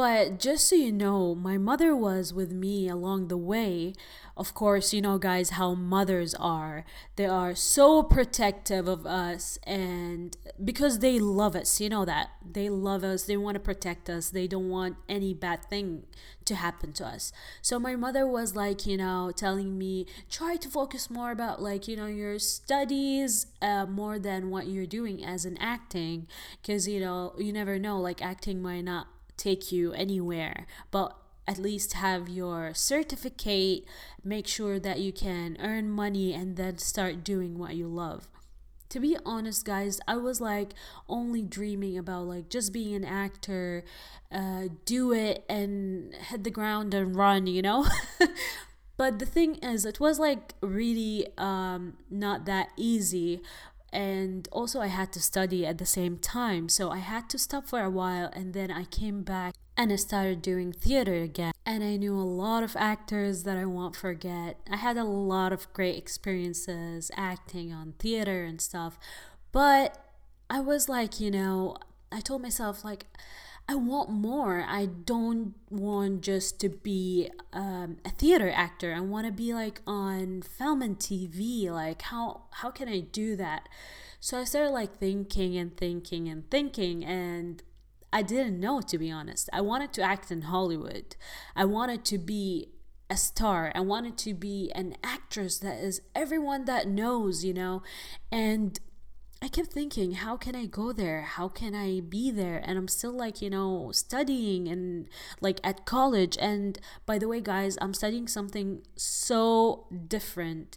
But 0.00 0.40
just 0.40 0.66
so 0.66 0.76
you 0.76 0.92
know, 0.92 1.34
my 1.34 1.58
mother 1.58 1.94
was 1.94 2.32
with 2.32 2.52
me 2.52 2.88
along 2.88 3.28
the 3.28 3.36
way. 3.36 3.92
Of 4.34 4.54
course, 4.54 4.94
you 4.94 5.02
know, 5.02 5.18
guys, 5.18 5.50
how 5.50 5.74
mothers 5.74 6.34
are. 6.36 6.86
They 7.16 7.26
are 7.26 7.54
so 7.54 8.02
protective 8.02 8.88
of 8.88 9.04
us, 9.04 9.58
and 9.64 10.34
because 10.64 11.00
they 11.00 11.18
love 11.18 11.54
us, 11.54 11.82
you 11.82 11.90
know 11.90 12.06
that. 12.06 12.30
They 12.50 12.70
love 12.70 13.04
us, 13.04 13.24
they 13.24 13.36
want 13.36 13.56
to 13.56 13.60
protect 13.60 14.08
us, 14.08 14.30
they 14.30 14.46
don't 14.46 14.70
want 14.70 14.96
any 15.06 15.34
bad 15.34 15.66
thing 15.66 16.04
to 16.46 16.54
happen 16.54 16.94
to 16.94 17.06
us. 17.06 17.30
So 17.60 17.78
my 17.78 17.94
mother 17.94 18.26
was 18.26 18.56
like, 18.56 18.86
you 18.86 18.96
know, 18.96 19.30
telling 19.36 19.76
me, 19.76 20.06
try 20.30 20.56
to 20.56 20.68
focus 20.70 21.10
more 21.10 21.30
about, 21.30 21.60
like, 21.60 21.86
you 21.86 21.96
know, 21.96 22.06
your 22.06 22.38
studies 22.38 23.48
uh, 23.60 23.84
more 23.84 24.18
than 24.18 24.48
what 24.48 24.66
you're 24.66 24.86
doing 24.86 25.22
as 25.22 25.44
an 25.44 25.58
acting, 25.58 26.26
because, 26.62 26.88
you 26.88 27.00
know, 27.00 27.34
you 27.36 27.52
never 27.52 27.78
know, 27.78 28.00
like, 28.00 28.22
acting 28.22 28.62
might 28.62 28.84
not 28.84 29.08
take 29.40 29.72
you 29.72 29.92
anywhere, 29.92 30.66
but 30.90 31.16
at 31.46 31.58
least 31.58 31.94
have 31.94 32.28
your 32.28 32.72
certificate, 32.74 33.84
make 34.22 34.46
sure 34.46 34.78
that 34.78 35.00
you 35.00 35.12
can 35.12 35.56
earn 35.60 35.90
money 35.90 36.32
and 36.32 36.56
then 36.56 36.78
start 36.78 37.24
doing 37.24 37.58
what 37.58 37.74
you 37.74 37.88
love. 37.88 38.28
To 38.90 39.00
be 39.00 39.16
honest, 39.24 39.64
guys, 39.64 40.00
I 40.06 40.16
was 40.16 40.40
like 40.40 40.74
only 41.08 41.42
dreaming 41.42 41.96
about 41.96 42.26
like 42.26 42.48
just 42.48 42.72
being 42.72 42.94
an 42.94 43.04
actor, 43.04 43.84
uh, 44.30 44.64
do 44.84 45.12
it 45.12 45.44
and 45.48 46.14
hit 46.14 46.44
the 46.44 46.50
ground 46.50 46.92
and 46.94 47.16
run, 47.16 47.46
you 47.46 47.62
know? 47.62 47.86
but 48.96 49.18
the 49.18 49.26
thing 49.26 49.56
is, 49.56 49.84
it 49.84 50.00
was 50.00 50.18
like 50.18 50.54
really 50.60 51.26
um, 51.38 51.94
not 52.10 52.46
that 52.46 52.70
easy 52.76 53.42
and 53.92 54.48
also 54.52 54.80
I 54.80 54.86
had 54.86 55.12
to 55.14 55.20
study 55.20 55.66
at 55.66 55.78
the 55.78 55.86
same 55.86 56.18
time. 56.18 56.68
So 56.68 56.90
I 56.90 56.98
had 56.98 57.28
to 57.30 57.38
stop 57.38 57.66
for 57.66 57.82
a 57.82 57.90
while 57.90 58.30
and 58.32 58.54
then 58.54 58.70
I 58.70 58.84
came 58.84 59.22
back 59.22 59.54
and 59.76 59.92
I 59.92 59.96
started 59.96 60.42
doing 60.42 60.72
theater 60.72 61.14
again. 61.14 61.52
And 61.66 61.82
I 61.82 61.96
knew 61.96 62.16
a 62.16 62.22
lot 62.22 62.62
of 62.62 62.76
actors 62.76 63.44
that 63.44 63.56
I 63.56 63.64
won't 63.64 63.96
forget. 63.96 64.58
I 64.70 64.76
had 64.76 64.96
a 64.96 65.04
lot 65.04 65.52
of 65.52 65.72
great 65.72 65.96
experiences 65.96 67.10
acting 67.16 67.72
on 67.72 67.94
theater 67.98 68.44
and 68.44 68.60
stuff. 68.60 68.98
But 69.52 69.98
I 70.48 70.60
was 70.60 70.88
like, 70.88 71.20
you 71.20 71.30
know, 71.30 71.76
I 72.12 72.20
told 72.20 72.42
myself 72.42 72.84
like 72.84 73.06
I 73.70 73.76
want 73.76 74.10
more. 74.10 74.64
I 74.66 74.86
don't 74.86 75.54
want 75.70 76.22
just 76.22 76.58
to 76.58 76.68
be 76.68 77.30
um, 77.52 77.98
a 78.04 78.10
theater 78.10 78.50
actor. 78.52 78.92
I 78.92 78.98
want 78.98 79.28
to 79.28 79.32
be 79.32 79.54
like 79.54 79.80
on 79.86 80.42
film 80.42 80.82
and 80.82 80.98
TV. 80.98 81.70
Like 81.70 82.02
how 82.02 82.46
how 82.50 82.70
can 82.70 82.88
I 82.88 82.98
do 82.98 83.36
that? 83.36 83.68
So 84.18 84.40
I 84.40 84.44
started 84.44 84.70
like 84.70 84.98
thinking 84.98 85.56
and 85.56 85.76
thinking 85.76 86.28
and 86.28 86.50
thinking 86.50 87.04
and 87.04 87.62
I 88.12 88.22
didn't 88.22 88.58
know 88.58 88.80
to 88.80 88.98
be 88.98 89.08
honest. 89.08 89.48
I 89.52 89.60
wanted 89.60 89.92
to 89.92 90.02
act 90.02 90.32
in 90.32 90.42
Hollywood. 90.42 91.14
I 91.54 91.64
wanted 91.64 92.04
to 92.06 92.18
be 92.18 92.70
a 93.08 93.16
star. 93.16 93.70
I 93.72 93.82
wanted 93.82 94.18
to 94.18 94.34
be 94.34 94.72
an 94.74 94.96
actress 95.04 95.60
that 95.60 95.78
is 95.78 96.00
everyone 96.12 96.64
that 96.64 96.88
knows, 96.88 97.44
you 97.44 97.54
know. 97.54 97.84
And 98.32 98.80
I 99.42 99.48
kept 99.48 99.72
thinking, 99.72 100.12
how 100.12 100.36
can 100.36 100.54
I 100.54 100.66
go 100.66 100.92
there? 100.92 101.22
How 101.22 101.48
can 101.48 101.74
I 101.74 102.00
be 102.00 102.30
there? 102.30 102.60
And 102.62 102.76
I'm 102.76 102.88
still 102.88 103.12
like, 103.12 103.40
you 103.40 103.48
know, 103.48 103.90
studying 103.92 104.68
and 104.68 105.08
like 105.40 105.60
at 105.64 105.86
college. 105.86 106.36
And 106.38 106.78
by 107.06 107.16
the 107.18 107.26
way, 107.26 107.40
guys, 107.40 107.78
I'm 107.80 107.94
studying 107.94 108.28
something 108.28 108.82
so 108.96 109.86
different 110.08 110.76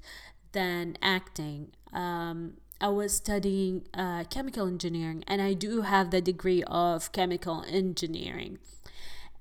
than 0.54 0.98
acting. 1.02 1.72
Um, 1.92 2.54
I 2.80 2.88
was 2.88 3.14
studying 3.16 3.86
uh, 3.94 4.24
chemical 4.26 4.68
engineering, 4.68 5.24
and 5.28 5.42
I 5.42 5.54
do 5.54 5.82
have 5.82 6.12
the 6.12 6.22
degree 6.22 6.64
of 6.64 7.12
chemical 7.12 7.64
engineering. 7.68 8.60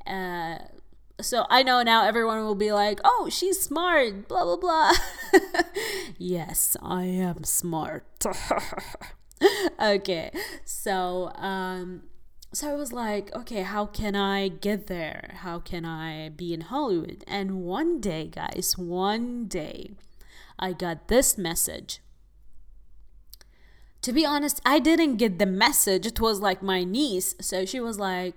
Uh, 0.06 0.58
so 1.20 1.46
I 1.50 1.62
know 1.62 1.82
now 1.82 2.04
everyone 2.04 2.44
will 2.44 2.54
be 2.54 2.72
like, 2.72 3.00
oh, 3.04 3.28
she's 3.30 3.60
smart, 3.60 4.28
blah, 4.28 4.44
blah, 4.44 4.56
blah. 4.56 4.92
yes, 6.18 6.76
I 6.82 7.04
am 7.04 7.44
smart. 7.44 8.04
okay, 9.82 10.30
so, 10.64 11.32
um, 11.34 12.02
so 12.52 12.70
I 12.70 12.74
was 12.74 12.92
like, 12.92 13.34
okay, 13.34 13.62
how 13.62 13.86
can 13.86 14.14
I 14.16 14.48
get 14.48 14.86
there? 14.86 15.34
How 15.38 15.58
can 15.58 15.84
I 15.84 16.30
be 16.30 16.52
in 16.52 16.62
Hollywood? 16.62 17.24
And 17.26 17.62
one 17.62 18.00
day, 18.00 18.28
guys, 18.28 18.74
one 18.76 19.46
day, 19.46 19.92
I 20.58 20.72
got 20.72 21.08
this 21.08 21.38
message. 21.38 22.00
To 24.02 24.12
be 24.12 24.26
honest, 24.26 24.60
I 24.66 24.80
didn't 24.80 25.16
get 25.16 25.38
the 25.38 25.46
message. 25.46 26.06
It 26.06 26.20
was 26.20 26.40
like 26.40 26.62
my 26.62 26.82
niece. 26.82 27.36
So 27.40 27.64
she 27.64 27.78
was 27.78 27.98
like, 27.98 28.36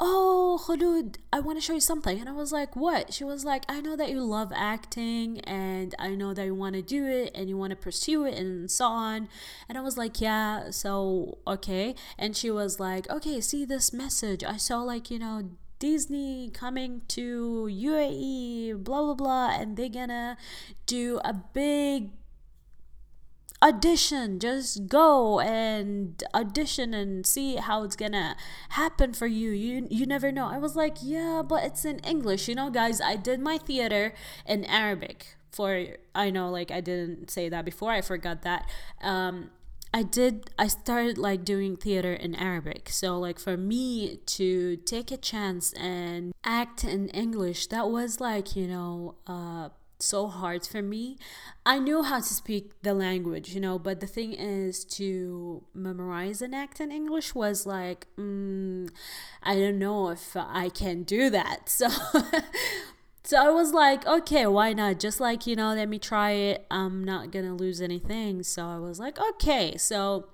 oh 0.00 0.60
Khulud, 0.64 1.16
I 1.32 1.40
want 1.40 1.58
to 1.58 1.62
show 1.62 1.74
you 1.74 1.80
something. 1.80 2.18
And 2.18 2.28
I 2.28 2.32
was 2.32 2.52
like, 2.52 2.76
what? 2.76 3.12
She 3.12 3.24
was 3.24 3.44
like, 3.44 3.64
I 3.68 3.80
know 3.80 3.96
that 3.96 4.10
you 4.10 4.22
love 4.22 4.52
acting 4.54 5.40
and 5.40 5.94
I 5.98 6.14
know 6.14 6.34
that 6.34 6.44
you 6.44 6.54
want 6.54 6.74
to 6.76 6.82
do 6.82 7.06
it 7.06 7.32
and 7.34 7.48
you 7.48 7.56
want 7.56 7.70
to 7.70 7.76
pursue 7.76 8.24
it 8.24 8.34
and 8.34 8.70
so 8.70 8.86
on. 8.86 9.28
And 9.68 9.76
I 9.76 9.80
was 9.80 9.96
like, 9.96 10.20
yeah, 10.20 10.70
so 10.70 11.38
okay. 11.46 11.94
And 12.18 12.36
she 12.36 12.50
was 12.50 12.78
like, 12.78 13.08
okay, 13.10 13.40
see 13.40 13.64
this 13.64 13.92
message. 13.92 14.44
I 14.44 14.56
saw 14.56 14.82
like, 14.82 15.10
you 15.10 15.18
know, 15.18 15.50
Disney 15.78 16.50
coming 16.50 17.02
to 17.08 17.68
UAE, 17.70 18.82
blah 18.82 19.02
blah 19.02 19.14
blah, 19.14 19.50
and 19.60 19.76
they're 19.76 19.88
gonna 19.88 20.36
do 20.86 21.20
a 21.24 21.32
big 21.32 22.10
audition. 23.62 24.38
Just 24.38 24.88
go 24.88 25.40
and 25.40 26.22
audition 26.34 26.94
and 26.94 27.26
see 27.26 27.56
how 27.56 27.82
it's 27.82 27.96
gonna 27.96 28.36
happen 28.70 29.12
for 29.12 29.26
you. 29.26 29.50
You 29.50 29.86
you 29.90 30.06
never 30.06 30.30
know. 30.32 30.46
I 30.46 30.58
was 30.58 30.76
like 30.76 30.96
yeah 31.02 31.42
but 31.46 31.64
it's 31.64 31.84
in 31.84 31.98
english. 32.00 32.48
You 32.48 32.54
know 32.54 32.70
guys 32.70 33.00
i 33.00 33.16
did 33.16 33.40
my 33.40 33.58
theater 33.58 34.14
in 34.46 34.64
arabic 34.64 35.36
for 35.50 35.86
i 36.14 36.30
know 36.30 36.50
like 36.50 36.70
i 36.70 36.80
didn't 36.80 37.30
say 37.30 37.48
that 37.48 37.64
before. 37.64 37.92
I 37.92 38.00
forgot 38.02 38.42
that. 38.42 38.68
Um 39.02 39.50
I 39.92 40.02
did 40.02 40.50
I 40.58 40.66
started 40.68 41.16
like 41.16 41.44
doing 41.44 41.76
theater 41.76 42.12
in 42.12 42.34
Arabic. 42.34 42.90
So 42.90 43.18
like 43.18 43.38
for 43.38 43.56
me 43.56 44.18
to 44.26 44.76
take 44.76 45.10
a 45.10 45.16
chance 45.16 45.72
and 45.72 46.34
act 46.44 46.84
in 46.84 47.08
English, 47.08 47.68
that 47.68 47.88
was 47.88 48.20
like, 48.20 48.54
you 48.54 48.66
know, 48.68 49.14
uh 49.26 49.70
so 49.98 50.28
hard 50.28 50.66
for 50.66 50.82
me. 50.82 51.18
I 51.66 51.78
knew 51.78 52.02
how 52.02 52.18
to 52.18 52.34
speak 52.34 52.82
the 52.82 52.94
language, 52.94 53.54
you 53.54 53.60
know, 53.60 53.78
but 53.78 54.00
the 54.00 54.06
thing 54.06 54.32
is 54.32 54.84
to 54.96 55.64
memorize 55.74 56.40
an 56.42 56.54
act 56.54 56.80
in 56.80 56.90
English 56.92 57.34
was 57.34 57.66
like, 57.66 58.06
mm, 58.16 58.90
I 59.42 59.54
don't 59.56 59.78
know 59.78 60.10
if 60.10 60.36
I 60.36 60.68
can 60.68 61.02
do 61.02 61.30
that. 61.30 61.68
So, 61.78 61.88
So 63.28 63.36
I 63.36 63.50
was 63.50 63.74
like, 63.74 64.06
okay, 64.06 64.46
why 64.46 64.72
not? 64.72 64.98
Just 64.98 65.20
like, 65.20 65.46
you 65.46 65.54
know, 65.54 65.74
let 65.74 65.86
me 65.86 65.98
try 65.98 66.30
it. 66.30 66.64
I'm 66.70 67.04
not 67.04 67.30
to 67.44 67.52
lose 67.52 67.82
anything. 67.82 68.42
So 68.42 68.64
I 68.66 68.78
was 68.78 68.98
like, 68.98 69.18
okay. 69.20 69.76
So 69.76 70.28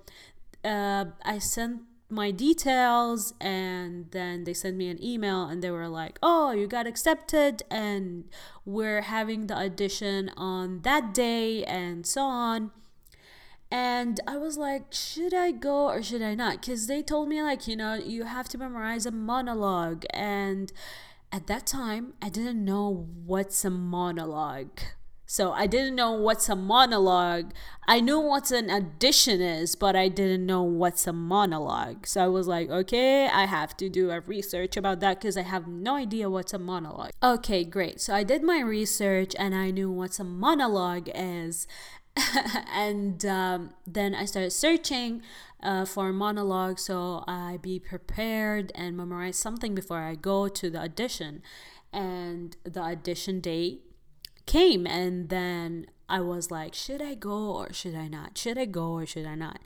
uh, 0.64 1.06
I 1.24 1.40
sent 1.40 1.80
my 2.14 2.30
details 2.30 3.34
and 3.40 4.10
then 4.12 4.44
they 4.44 4.54
sent 4.54 4.76
me 4.76 4.88
an 4.88 5.02
email 5.02 5.44
and 5.44 5.62
they 5.62 5.70
were 5.70 5.88
like, 5.88 6.18
oh, 6.22 6.52
you 6.52 6.66
got 6.66 6.86
accepted 6.86 7.62
and 7.70 8.24
we're 8.64 9.02
having 9.02 9.46
the 9.46 9.54
audition 9.54 10.30
on 10.36 10.80
that 10.82 11.12
day 11.12 11.64
and 11.64 12.06
so 12.06 12.22
on. 12.22 12.70
And 13.70 14.20
I 14.26 14.36
was 14.36 14.56
like, 14.56 14.92
should 14.92 15.34
I 15.34 15.50
go 15.50 15.88
or 15.88 16.02
should 16.02 16.22
I 16.22 16.34
not? 16.34 16.60
Because 16.60 16.86
they 16.86 17.02
told 17.02 17.28
me, 17.28 17.42
like, 17.42 17.66
you 17.66 17.74
know, 17.74 17.94
you 17.94 18.22
have 18.22 18.48
to 18.50 18.58
memorize 18.58 19.04
a 19.04 19.10
monologue. 19.10 20.04
And 20.10 20.72
at 21.32 21.48
that 21.48 21.66
time, 21.66 22.14
I 22.22 22.28
didn't 22.28 22.64
know 22.64 23.08
what's 23.24 23.64
a 23.64 23.70
monologue. 23.70 24.78
So 25.26 25.52
I 25.52 25.66
didn't 25.66 25.94
know 25.94 26.12
what's 26.12 26.48
a 26.48 26.56
monologue. 26.56 27.52
I 27.88 28.00
knew 28.00 28.20
what 28.20 28.50
an 28.50 28.70
audition 28.70 29.40
is, 29.40 29.74
but 29.74 29.96
I 29.96 30.08
didn't 30.08 30.46
know 30.46 30.62
what's 30.62 31.06
a 31.06 31.12
monologue. 31.12 32.06
So 32.06 32.22
I 32.22 32.28
was 32.28 32.46
like, 32.46 32.70
okay, 32.70 33.26
I 33.28 33.46
have 33.46 33.76
to 33.78 33.88
do 33.88 34.10
a 34.10 34.20
research 34.20 34.76
about 34.76 35.00
that 35.00 35.20
because 35.20 35.36
I 35.36 35.42
have 35.42 35.66
no 35.66 35.96
idea 35.96 36.28
what's 36.28 36.52
a 36.52 36.58
monologue. 36.58 37.10
Okay, 37.22 37.64
great. 37.64 38.00
So 38.00 38.14
I 38.14 38.22
did 38.22 38.42
my 38.42 38.60
research 38.60 39.34
and 39.38 39.54
I 39.54 39.70
knew 39.70 39.90
what's 39.90 40.20
a 40.20 40.24
monologue 40.24 41.08
is. 41.14 41.66
and 42.72 43.24
um, 43.26 43.70
then 43.86 44.14
I 44.14 44.24
started 44.26 44.52
searching 44.52 45.22
uh, 45.62 45.84
for 45.84 46.10
a 46.10 46.12
monologue 46.12 46.78
so 46.78 47.24
I 47.26 47.58
be 47.60 47.80
prepared 47.80 48.70
and 48.74 48.96
memorize 48.96 49.36
something 49.36 49.74
before 49.74 49.98
I 49.98 50.14
go 50.14 50.48
to 50.48 50.70
the 50.70 50.80
audition. 50.80 51.42
And 51.92 52.56
the 52.64 52.80
audition 52.80 53.40
date 53.40 53.82
came, 54.46 54.86
and 54.86 55.28
then 55.28 55.86
I 56.08 56.20
was 56.20 56.50
like, 56.50 56.74
should 56.74 57.02
I 57.02 57.14
go 57.14 57.52
or 57.52 57.72
should 57.72 57.94
I 57.94 58.08
not? 58.08 58.38
Should 58.38 58.58
I 58.58 58.64
go 58.64 58.92
or 58.92 59.06
should 59.06 59.26
I 59.26 59.34
not? 59.34 59.60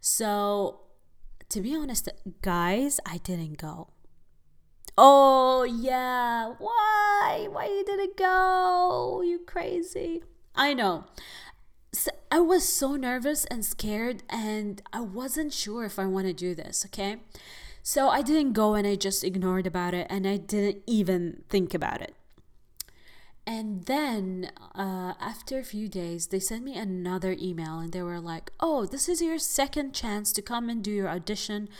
So, 0.00 0.80
to 1.48 1.60
be 1.60 1.74
honest, 1.74 2.08
guys, 2.42 3.00
I 3.06 3.18
didn't 3.18 3.58
go. 3.58 3.88
Oh, 4.96 5.62
yeah. 5.64 6.54
Why? 6.58 7.48
Why 7.50 7.66
you 7.66 7.84
didn't 7.84 8.16
go? 8.16 9.22
You 9.22 9.40
crazy. 9.46 10.22
I 10.54 10.74
know 10.74 11.04
so 11.92 12.10
I 12.30 12.40
was 12.40 12.68
so 12.68 12.96
nervous 12.96 13.44
and 13.46 13.64
scared, 13.64 14.22
and 14.28 14.82
I 14.92 15.00
wasn't 15.00 15.52
sure 15.52 15.84
if 15.84 15.98
I 15.98 16.06
want 16.06 16.26
to 16.26 16.32
do 16.32 16.54
this, 16.54 16.84
okay? 16.86 17.16
So 17.82 18.08
I 18.08 18.22
didn't 18.22 18.52
go 18.52 18.74
and 18.74 18.86
I 18.86 18.96
just 18.96 19.24
ignored 19.24 19.66
about 19.66 19.94
it 19.94 20.06
and 20.10 20.26
I 20.26 20.36
didn't 20.36 20.82
even 20.86 21.44
think 21.48 21.72
about 21.72 22.02
it. 22.02 22.14
And 23.48 23.86
then 23.86 24.50
uh, 24.74 25.14
after 25.18 25.58
a 25.58 25.64
few 25.64 25.88
days, 25.88 26.26
they 26.26 26.38
sent 26.38 26.64
me 26.64 26.76
another 26.76 27.34
email 27.40 27.78
and 27.78 27.94
they 27.94 28.02
were 28.02 28.20
like, 28.20 28.50
oh, 28.60 28.84
this 28.84 29.08
is 29.08 29.22
your 29.22 29.38
second 29.38 29.94
chance 29.94 30.34
to 30.34 30.42
come 30.42 30.68
and 30.68 30.84
do 30.84 30.90
your 30.90 31.08
audition 31.08 31.70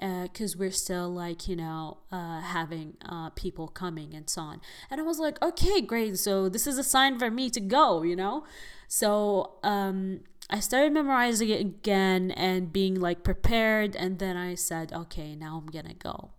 because 0.00 0.54
uh, 0.54 0.58
we're 0.60 0.70
still 0.70 1.12
like, 1.12 1.48
you 1.48 1.56
know, 1.56 1.98
uh, 2.12 2.42
having 2.42 2.96
uh, 3.04 3.30
people 3.30 3.66
coming 3.66 4.14
and 4.14 4.30
so 4.30 4.42
on. 4.42 4.60
And 4.88 5.00
I 5.00 5.02
was 5.02 5.18
like, 5.18 5.42
okay, 5.42 5.80
great. 5.80 6.16
So 6.16 6.48
this 6.48 6.64
is 6.64 6.78
a 6.78 6.84
sign 6.84 7.18
for 7.18 7.28
me 7.28 7.50
to 7.50 7.60
go, 7.60 8.02
you 8.04 8.14
know? 8.14 8.44
So 8.86 9.54
um, 9.64 10.20
I 10.48 10.60
started 10.60 10.92
memorizing 10.92 11.48
it 11.48 11.60
again 11.60 12.30
and 12.30 12.72
being 12.72 13.00
like 13.00 13.24
prepared. 13.24 13.96
And 13.96 14.20
then 14.20 14.36
I 14.36 14.54
said, 14.54 14.92
okay, 14.92 15.34
now 15.34 15.56
I'm 15.56 15.66
going 15.66 15.88
to 15.88 15.94
go. 15.94 16.30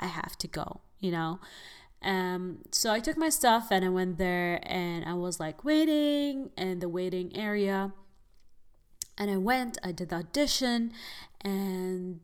I 0.00 0.06
have 0.06 0.38
to 0.38 0.48
go, 0.48 0.80
you 1.00 1.10
know? 1.10 1.38
Um, 2.02 2.58
so 2.70 2.92
I 2.92 3.00
took 3.00 3.16
my 3.16 3.28
stuff 3.28 3.68
and 3.70 3.84
I 3.84 3.88
went 3.88 4.18
there 4.18 4.60
and 4.62 5.04
I 5.04 5.14
was 5.14 5.38
like 5.38 5.64
waiting 5.64 6.50
in 6.56 6.80
the 6.80 6.88
waiting 6.88 7.36
area. 7.36 7.92
And 9.18 9.30
I 9.30 9.36
went, 9.36 9.78
I 9.84 9.92
did 9.92 10.08
the 10.08 10.16
audition, 10.16 10.90
and 11.42 12.20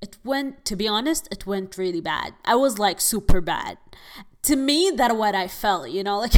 it 0.00 0.16
went, 0.24 0.64
to 0.64 0.74
be 0.74 0.88
honest, 0.88 1.28
it 1.30 1.46
went 1.46 1.76
really 1.76 2.00
bad. 2.00 2.32
I 2.44 2.54
was 2.54 2.78
like 2.78 3.00
super 3.00 3.40
bad. 3.40 3.76
To 4.44 4.56
me, 4.56 4.90
that 4.96 5.16
what 5.16 5.34
I 5.34 5.46
felt, 5.46 5.90
you 5.90 6.02
know, 6.02 6.18
like 6.20 6.34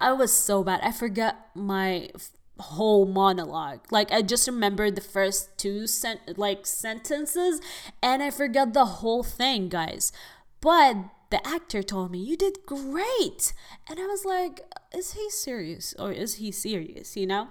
I 0.00 0.12
was 0.12 0.32
so 0.32 0.64
bad. 0.64 0.80
I 0.82 0.90
forgot 0.90 1.36
my 1.54 2.10
whole 2.58 3.06
monologue. 3.06 3.80
Like 3.90 4.10
I 4.10 4.22
just 4.22 4.48
remembered 4.48 4.96
the 4.96 5.00
first 5.00 5.56
two 5.58 5.86
sent 5.86 6.38
like 6.38 6.66
sentences 6.66 7.60
and 8.02 8.22
I 8.22 8.30
forgot 8.30 8.72
the 8.72 8.84
whole 8.84 9.22
thing, 9.22 9.68
guys. 9.68 10.12
But 10.60 10.96
the 11.32 11.44
actor 11.46 11.82
told 11.82 12.12
me, 12.12 12.18
You 12.18 12.36
did 12.36 12.58
great. 12.66 13.52
And 13.88 13.98
I 13.98 14.06
was 14.06 14.24
like, 14.24 14.60
Is 14.94 15.14
he 15.14 15.28
serious 15.30 15.94
or 15.98 16.12
is 16.12 16.36
he 16.36 16.52
serious, 16.52 17.16
you 17.16 17.26
know? 17.26 17.48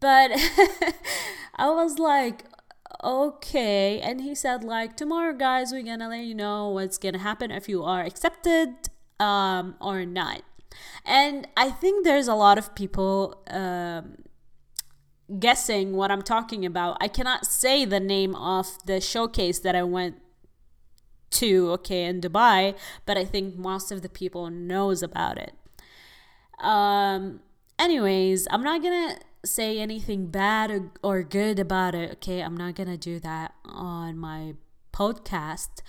But 0.00 0.32
I 1.54 1.70
was 1.70 1.98
like, 2.00 2.44
okay 3.02 4.00
and 4.00 4.20
he 4.20 4.34
said 4.34 4.62
like 4.62 4.96
tomorrow 4.96 5.32
guys 5.32 5.72
we're 5.72 5.82
gonna 5.82 6.08
let 6.08 6.20
you 6.20 6.34
know 6.34 6.68
what's 6.68 6.98
gonna 6.98 7.18
happen 7.18 7.50
if 7.50 7.68
you 7.68 7.82
are 7.82 8.02
accepted 8.04 8.68
um, 9.18 9.74
or 9.80 10.04
not 10.04 10.42
and 11.04 11.48
i 11.56 11.68
think 11.68 12.04
there's 12.04 12.28
a 12.28 12.34
lot 12.34 12.58
of 12.58 12.74
people 12.76 13.42
um, 13.48 14.16
guessing 15.40 15.94
what 15.94 16.12
i'm 16.12 16.22
talking 16.22 16.64
about 16.64 16.96
i 17.00 17.08
cannot 17.08 17.44
say 17.44 17.84
the 17.84 17.98
name 17.98 18.36
of 18.36 18.66
the 18.86 19.00
showcase 19.00 19.58
that 19.60 19.74
i 19.74 19.82
went 19.82 20.21
to 21.32 21.70
okay 21.72 22.04
in 22.04 22.20
dubai 22.20 22.74
but 23.06 23.16
i 23.16 23.24
think 23.24 23.56
most 23.56 23.90
of 23.90 24.02
the 24.02 24.08
people 24.08 24.50
knows 24.50 25.02
about 25.02 25.38
it. 25.38 25.54
Um 26.60 27.40
anyways 27.78 28.46
i'm 28.50 28.62
not 28.62 28.82
gonna 28.82 29.16
say 29.44 29.80
anything 29.80 30.26
bad 30.28 30.70
or, 30.70 30.92
or 31.02 31.22
good 31.24 31.58
about 31.58 31.94
it 31.94 32.12
okay? 32.12 32.40
I'm 32.40 32.56
not 32.56 32.76
gonna 32.76 32.96
do 32.96 33.18
that 33.20 33.54
on 33.64 34.16
my 34.16 34.54
podcast. 34.92 35.80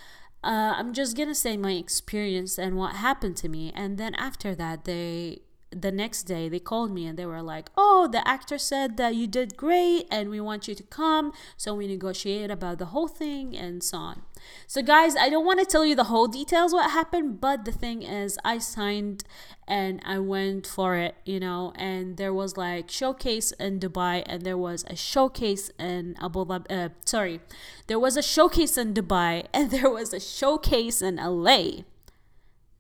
Uh, 0.44 0.74
i'm 0.76 0.92
just 0.92 1.16
gonna 1.16 1.36
say 1.36 1.56
my 1.56 1.72
experience 1.72 2.58
and 2.58 2.76
what 2.76 2.96
happened 2.96 3.38
to 3.38 3.48
me 3.48 3.72
and 3.76 3.98
then 3.98 4.14
after 4.16 4.54
that 4.54 4.84
they 4.84 5.40
the 5.76 5.92
next 5.92 6.24
day 6.24 6.50
they 6.50 6.60
called 6.60 6.92
me 6.92 7.06
and 7.06 7.18
they 7.18 7.26
were 7.26 7.42
like, 7.42 7.70
"Oh, 7.78 8.08
the 8.12 8.26
actor 8.28 8.58
said 8.58 8.98
that 8.98 9.16
you 9.16 9.28
did 9.28 9.58
great 9.58 10.08
and 10.12 10.30
we 10.30 10.40
want 10.40 10.68
you 10.68 10.76
to 10.76 10.84
come." 10.84 11.32
So 11.58 11.76
we 11.76 11.88
negotiated 11.88 12.52
about 12.52 12.80
the 12.80 12.88
whole 12.88 13.08
thing 13.08 13.56
and 13.56 13.84
so 13.84 13.98
on. 13.98 14.22
So 14.68 14.82
guys, 14.82 15.16
I 15.16 15.30
don't 15.30 15.46
want 15.46 15.60
to 15.60 15.66
tell 15.66 15.86
you 15.86 15.96
the 15.96 16.06
whole 16.06 16.28
details 16.28 16.74
what 16.74 16.92
happened, 16.92 17.40
but 17.40 17.66
the 17.66 17.72
thing 17.72 18.04
is 18.04 18.38
I 18.44 18.58
signed 18.58 19.24
and 19.68 20.02
I 20.04 20.20
went 20.20 20.68
for 20.68 20.96
it, 20.96 21.16
you 21.26 21.40
know, 21.40 21.72
and 21.76 22.18
there 22.18 22.34
was 22.34 22.58
like 22.58 22.90
showcase 22.90 23.52
in 23.54 23.80
Dubai 23.80 24.24
and 24.26 24.44
there 24.44 24.58
was 24.58 24.84
a 24.88 24.96
showcase 24.96 25.72
in 25.80 26.16
Abu 26.22 26.46
Dhabi, 26.46 26.66
uh, 26.70 26.90
sorry. 27.06 27.40
There 27.88 28.00
was 28.00 28.18
a 28.18 28.22
showcase 28.22 28.78
in 28.78 28.94
Dubai 28.94 29.48
and 29.54 29.72
there 29.72 29.90
was 29.90 30.14
a 30.14 30.20
showcase 30.20 31.02
in 31.02 31.16
LA, 31.16 31.84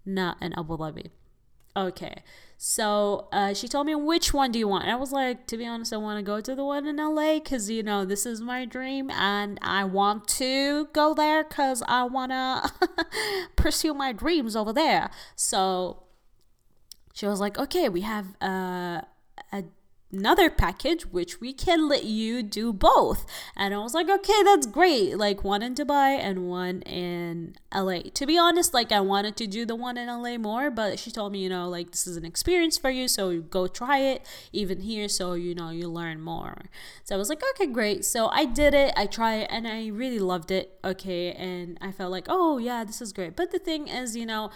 not 0.05 0.37
in 0.41 0.53
Abu 0.53 0.77
Dhabi. 0.77 1.07
Okay. 1.75 2.23
So 2.57 3.27
uh, 3.31 3.53
she 3.53 3.67
told 3.67 3.87
me, 3.87 3.95
which 3.95 4.33
one 4.33 4.51
do 4.51 4.59
you 4.59 4.67
want? 4.67 4.83
And 4.83 4.91
I 4.91 4.95
was 4.95 5.11
like, 5.11 5.47
to 5.47 5.57
be 5.57 5.65
honest, 5.65 5.91
I 5.93 5.97
want 5.97 6.19
to 6.19 6.23
go 6.23 6.39
to 6.39 6.55
the 6.55 6.63
one 6.63 6.87
in 6.87 6.97
LA 6.97 7.35
because, 7.35 7.69
you 7.69 7.83
know, 7.83 8.05
this 8.05 8.25
is 8.25 8.41
my 8.41 8.65
dream 8.65 9.09
and 9.11 9.59
I 9.61 9.83
want 9.83 10.27
to 10.39 10.87
go 10.93 11.13
there 11.13 11.43
because 11.43 11.83
I 11.87 12.03
want 12.03 12.31
to 12.31 12.89
pursue 13.55 13.93
my 13.93 14.13
dreams 14.13 14.55
over 14.55 14.71
there. 14.71 15.09
So 15.35 16.03
she 17.13 17.25
was 17.25 17.39
like, 17.39 17.57
okay, 17.57 17.89
we 17.89 18.01
have 18.01 18.35
uh, 18.41 19.01
a 19.51 19.63
another 20.13 20.49
package 20.49 21.03
which 21.07 21.41
we 21.41 21.51
can 21.51 21.89
let 21.89 22.03
you 22.03 22.43
do 22.43 22.71
both. 22.71 23.25
And 23.55 23.73
i 23.73 23.77
was 23.79 23.93
like 23.93 24.09
okay 24.09 24.43
that's 24.43 24.67
great. 24.67 25.17
Like 25.17 25.43
one 25.43 25.61
in 25.63 25.75
dubai 25.75 26.19
and 26.19 26.47
one 26.47 26.81
in 26.83 27.55
la 27.73 27.99
to 28.13 28.25
be 28.25 28.37
honest 28.37 28.73
like 28.73 28.91
i 28.91 28.99
wanted 28.99 29.35
to 29.37 29.47
do 29.47 29.65
the 29.65 29.75
one 29.75 29.97
in 29.97 30.07
la 30.07 30.37
more 30.37 30.69
but 30.69 30.99
she 30.99 31.09
told 31.11 31.31
me 31.31 31.39
you 31.39 31.49
know 31.49 31.67
like 31.67 31.91
this 31.91 32.05
is 32.05 32.15
an 32.17 32.25
experience 32.25 32.77
for 32.77 32.89
you 32.89 33.07
so 33.07 33.41
go 33.41 33.67
try 33.67 33.97
it 33.99 34.25
even 34.51 34.81
here 34.81 35.07
so 35.07 35.33
you 35.33 35.55
know 35.55 35.69
you 35.69 35.89
learn 35.89 36.21
more. 36.21 36.65
So 37.03 37.15
i 37.15 37.17
was 37.17 37.29
like 37.29 37.41
okay 37.51 37.67
great. 37.67 38.05
So 38.05 38.27
i 38.27 38.45
did 38.45 38.73
it 38.73 38.93
i 38.95 39.05
tried 39.05 39.41
it 39.41 39.47
and 39.49 39.67
i 39.67 39.87
really 39.87 40.19
loved 40.19 40.51
it 40.51 40.77
okay? 40.83 41.31
And 41.33 41.77
i 41.81 41.91
felt 41.91 42.11
like 42.11 42.27
oh 42.29 42.57
yeah 42.59 42.83
this 42.83 43.01
is 43.01 43.11
great. 43.13 43.35
But 43.35 43.51
the 43.51 43.59
thing 43.59 43.87
is 43.87 44.15
you 44.15 44.25
know 44.25 44.51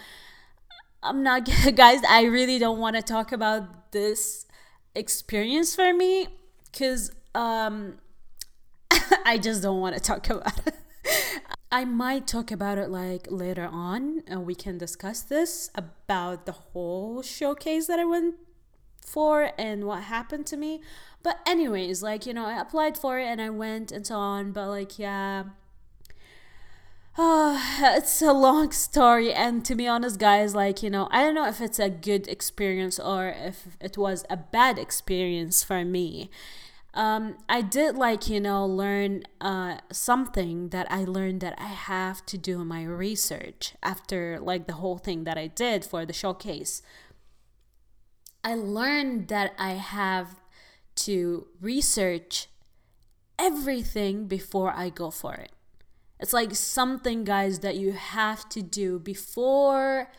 i'm 1.02 1.22
not 1.22 1.48
guys 1.76 2.00
i 2.08 2.24
really 2.24 2.58
don't 2.58 2.78
want 2.78 2.96
to 2.96 3.02
talk 3.02 3.30
about 3.30 3.92
this 3.92 4.47
experience 4.98 5.74
for 5.74 5.94
me 5.94 6.28
because 6.70 7.12
um, 7.34 7.98
I 9.24 9.38
just 9.38 9.62
don't 9.62 9.80
want 9.80 9.94
to 9.96 10.00
talk 10.00 10.28
about 10.28 10.66
it. 10.66 10.74
I 11.70 11.84
might 11.84 12.26
talk 12.26 12.50
about 12.50 12.78
it 12.78 12.88
like 12.88 13.26
later 13.30 13.68
on 13.70 14.22
and 14.26 14.46
we 14.46 14.54
can 14.54 14.78
discuss 14.78 15.20
this 15.20 15.70
about 15.74 16.46
the 16.46 16.52
whole 16.52 17.22
showcase 17.22 17.86
that 17.86 17.98
I 17.98 18.04
went 18.04 18.36
for 19.04 19.52
and 19.58 19.84
what 19.84 20.04
happened 20.04 20.46
to 20.46 20.56
me. 20.56 20.80
But 21.22 21.40
anyways, 21.46 22.02
like, 22.02 22.24
you 22.26 22.32
know, 22.32 22.46
I 22.46 22.58
applied 22.58 22.96
for 22.96 23.18
it 23.18 23.26
and 23.26 23.40
I 23.40 23.50
went 23.50 23.92
and 23.92 24.06
so 24.06 24.16
on, 24.16 24.52
but 24.52 24.68
like 24.68 24.98
yeah, 24.98 25.44
uh, 27.18 27.58
it's 27.96 28.22
a 28.22 28.32
long 28.32 28.70
story 28.70 29.32
and 29.32 29.64
to 29.64 29.74
be 29.74 29.86
honest 29.86 30.18
guys 30.18 30.54
like 30.54 30.82
you 30.82 30.88
know 30.88 31.08
i 31.10 31.20
don't 31.20 31.34
know 31.34 31.48
if 31.48 31.60
it's 31.60 31.78
a 31.78 31.90
good 31.90 32.28
experience 32.28 32.98
or 32.98 33.28
if 33.28 33.76
it 33.80 33.98
was 33.98 34.24
a 34.30 34.36
bad 34.36 34.78
experience 34.78 35.62
for 35.64 35.84
me. 35.84 36.30
Um, 36.94 37.36
i 37.48 37.60
did 37.60 37.96
like 37.96 38.28
you 38.28 38.40
know 38.40 38.64
learn 38.64 39.22
uh, 39.40 39.78
something 39.92 40.70
that 40.70 40.90
i 40.90 41.04
learned 41.04 41.40
that 41.42 41.54
i 41.58 41.66
have 41.66 42.24
to 42.26 42.38
do 42.38 42.64
my 42.64 42.82
research 42.82 43.74
after 43.82 44.38
like 44.40 44.66
the 44.66 44.74
whole 44.74 44.98
thing 44.98 45.24
that 45.24 45.36
i 45.36 45.48
did 45.48 45.84
for 45.84 46.06
the 46.06 46.12
showcase. 46.12 46.82
I 48.42 48.54
learned 48.54 49.28
that 49.28 49.52
i 49.58 49.72
have 49.72 50.40
to 51.06 51.48
research 51.60 52.48
everything 53.38 54.26
before 54.26 54.72
i 54.74 54.88
go 54.88 55.10
for 55.10 55.34
it 55.34 55.52
it's 56.20 56.32
like 56.32 56.54
something, 56.54 57.24
guys, 57.24 57.60
that 57.60 57.76
you 57.76 57.92
have 57.92 58.48
to 58.50 58.62
do 58.62 58.98
before 58.98 60.10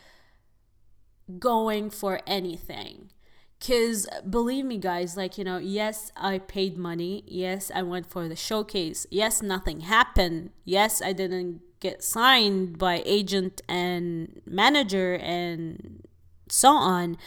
going 1.38 1.90
for 1.90 2.20
anything. 2.26 3.10
Because 3.58 4.08
believe 4.28 4.64
me, 4.64 4.78
guys, 4.78 5.16
like, 5.16 5.36
you 5.36 5.44
know, 5.44 5.58
yes, 5.58 6.10
I 6.16 6.38
paid 6.38 6.78
money. 6.78 7.24
Yes, 7.26 7.70
I 7.74 7.82
went 7.82 8.06
for 8.10 8.26
the 8.26 8.36
showcase. 8.36 9.06
Yes, 9.10 9.42
nothing 9.42 9.80
happened. 9.80 10.50
Yes, 10.64 11.02
I 11.02 11.12
didn't 11.12 11.60
get 11.78 12.02
signed 12.02 12.78
by 12.78 13.02
agent 13.04 13.60
and 13.68 14.40
manager 14.46 15.16
and 15.16 16.06
so 16.48 16.70
on. 16.70 17.18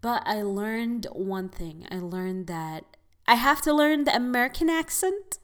But 0.00 0.22
I 0.26 0.42
learned 0.42 1.06
one 1.12 1.48
thing 1.48 1.86
I 1.90 1.98
learned 1.98 2.46
that 2.46 2.84
I 3.26 3.34
have 3.34 3.62
to 3.62 3.72
learn 3.72 4.04
the 4.04 4.14
American 4.14 4.70
accent. 4.70 5.38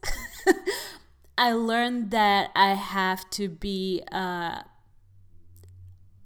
I 1.41 1.53
learned 1.55 2.11
that 2.11 2.51
I 2.55 2.75
have 2.75 3.31
to 3.31 3.49
be 3.49 4.03
uh, 4.13 4.61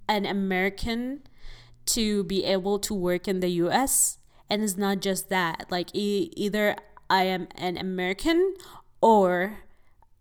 an 0.09 0.25
American 0.25 1.21
to 1.85 2.25
be 2.25 2.43
able 2.43 2.79
to 2.79 2.93
work 2.93 3.25
in 3.25 3.39
the 3.39 3.47
US. 3.63 4.17
And 4.49 4.61
it's 4.61 4.75
not 4.75 4.99
just 4.99 5.29
that. 5.29 5.67
Like, 5.71 5.87
e- 5.93 6.33
either 6.35 6.75
I 7.09 7.23
am 7.23 7.47
an 7.55 7.77
American 7.77 8.55
or 8.99 9.59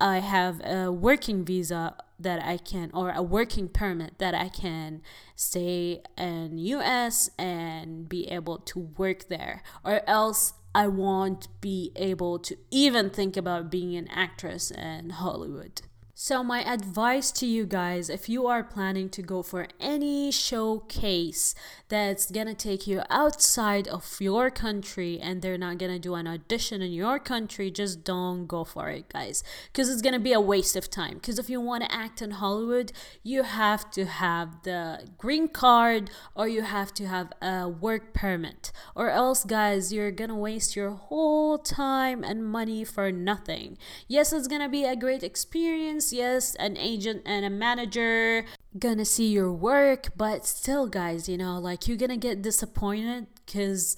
I 0.00 0.18
have 0.20 0.60
a 0.64 0.92
working 0.92 1.44
visa 1.44 1.96
that 2.20 2.44
I 2.44 2.56
can, 2.56 2.92
or 2.94 3.10
a 3.10 3.22
working 3.22 3.68
permit 3.68 4.18
that 4.18 4.32
I 4.32 4.48
can 4.48 5.02
stay 5.34 6.02
in 6.16 6.56
US 6.58 7.30
and 7.36 8.08
be 8.08 8.28
able 8.30 8.58
to 8.58 8.78
work 8.96 9.26
there, 9.26 9.64
or 9.84 10.08
else 10.08 10.52
I 10.74 10.88
won't 10.88 11.48
be 11.60 11.92
able 11.94 12.38
to 12.40 12.56
even 12.70 13.08
think 13.08 13.36
about 13.36 13.70
being 13.70 13.94
an 13.96 14.08
actress 14.08 14.70
in 14.70 15.10
Hollywood. 15.10 15.82
So, 16.26 16.42
my 16.42 16.64
advice 16.64 17.30
to 17.32 17.44
you 17.44 17.66
guys 17.66 18.08
if 18.08 18.30
you 18.30 18.46
are 18.46 18.64
planning 18.64 19.10
to 19.10 19.20
go 19.20 19.42
for 19.42 19.66
any 19.78 20.30
showcase 20.30 21.54
that's 21.90 22.30
gonna 22.30 22.54
take 22.54 22.86
you 22.86 23.02
outside 23.10 23.86
of 23.88 24.16
your 24.20 24.50
country 24.50 25.20
and 25.20 25.42
they're 25.42 25.58
not 25.58 25.76
gonna 25.76 25.98
do 25.98 26.14
an 26.14 26.26
audition 26.26 26.80
in 26.80 26.92
your 26.92 27.18
country, 27.18 27.70
just 27.70 28.04
don't 28.04 28.46
go 28.46 28.64
for 28.64 28.88
it, 28.88 29.10
guys. 29.10 29.44
Because 29.70 29.90
it's 29.90 30.00
gonna 30.00 30.18
be 30.18 30.32
a 30.32 30.40
waste 30.40 30.76
of 30.76 30.88
time. 30.88 31.16
Because 31.16 31.38
if 31.38 31.50
you 31.50 31.60
wanna 31.60 31.88
act 31.90 32.22
in 32.22 32.30
Hollywood, 32.30 32.92
you 33.22 33.42
have 33.42 33.90
to 33.90 34.06
have 34.06 34.62
the 34.62 35.06
green 35.18 35.46
card 35.46 36.08
or 36.34 36.48
you 36.48 36.62
have 36.62 36.94
to 36.94 37.06
have 37.06 37.34
a 37.42 37.68
work 37.68 38.14
permit. 38.14 38.72
Or 38.94 39.10
else, 39.10 39.44
guys, 39.44 39.92
you're 39.92 40.10
gonna 40.10 40.34
waste 40.34 40.74
your 40.74 40.92
whole 40.92 41.58
time 41.58 42.24
and 42.24 42.50
money 42.50 42.82
for 42.82 43.12
nothing. 43.12 43.76
Yes, 44.08 44.32
it's 44.32 44.48
gonna 44.48 44.70
be 44.70 44.84
a 44.84 44.96
great 44.96 45.22
experience 45.22 46.13
yes 46.14 46.54
an 46.56 46.76
agent 46.76 47.22
and 47.26 47.44
a 47.44 47.50
manager 47.50 48.44
gonna 48.78 49.04
see 49.04 49.28
your 49.28 49.52
work 49.52 50.08
but 50.16 50.46
still 50.46 50.86
guys 50.86 51.28
you 51.28 51.36
know 51.36 51.58
like 51.58 51.86
you're 51.86 51.96
gonna 51.96 52.16
get 52.16 52.40
disappointed 52.40 53.26
because 53.44 53.96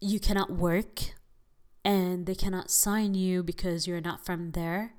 you 0.00 0.20
cannot 0.20 0.50
work 0.50 1.12
and 1.84 2.26
they 2.26 2.34
cannot 2.34 2.70
sign 2.70 3.14
you 3.14 3.42
because 3.42 3.86
you're 3.86 4.00
not 4.00 4.24
from 4.24 4.52
there. 4.52 4.94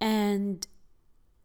And 0.00 0.66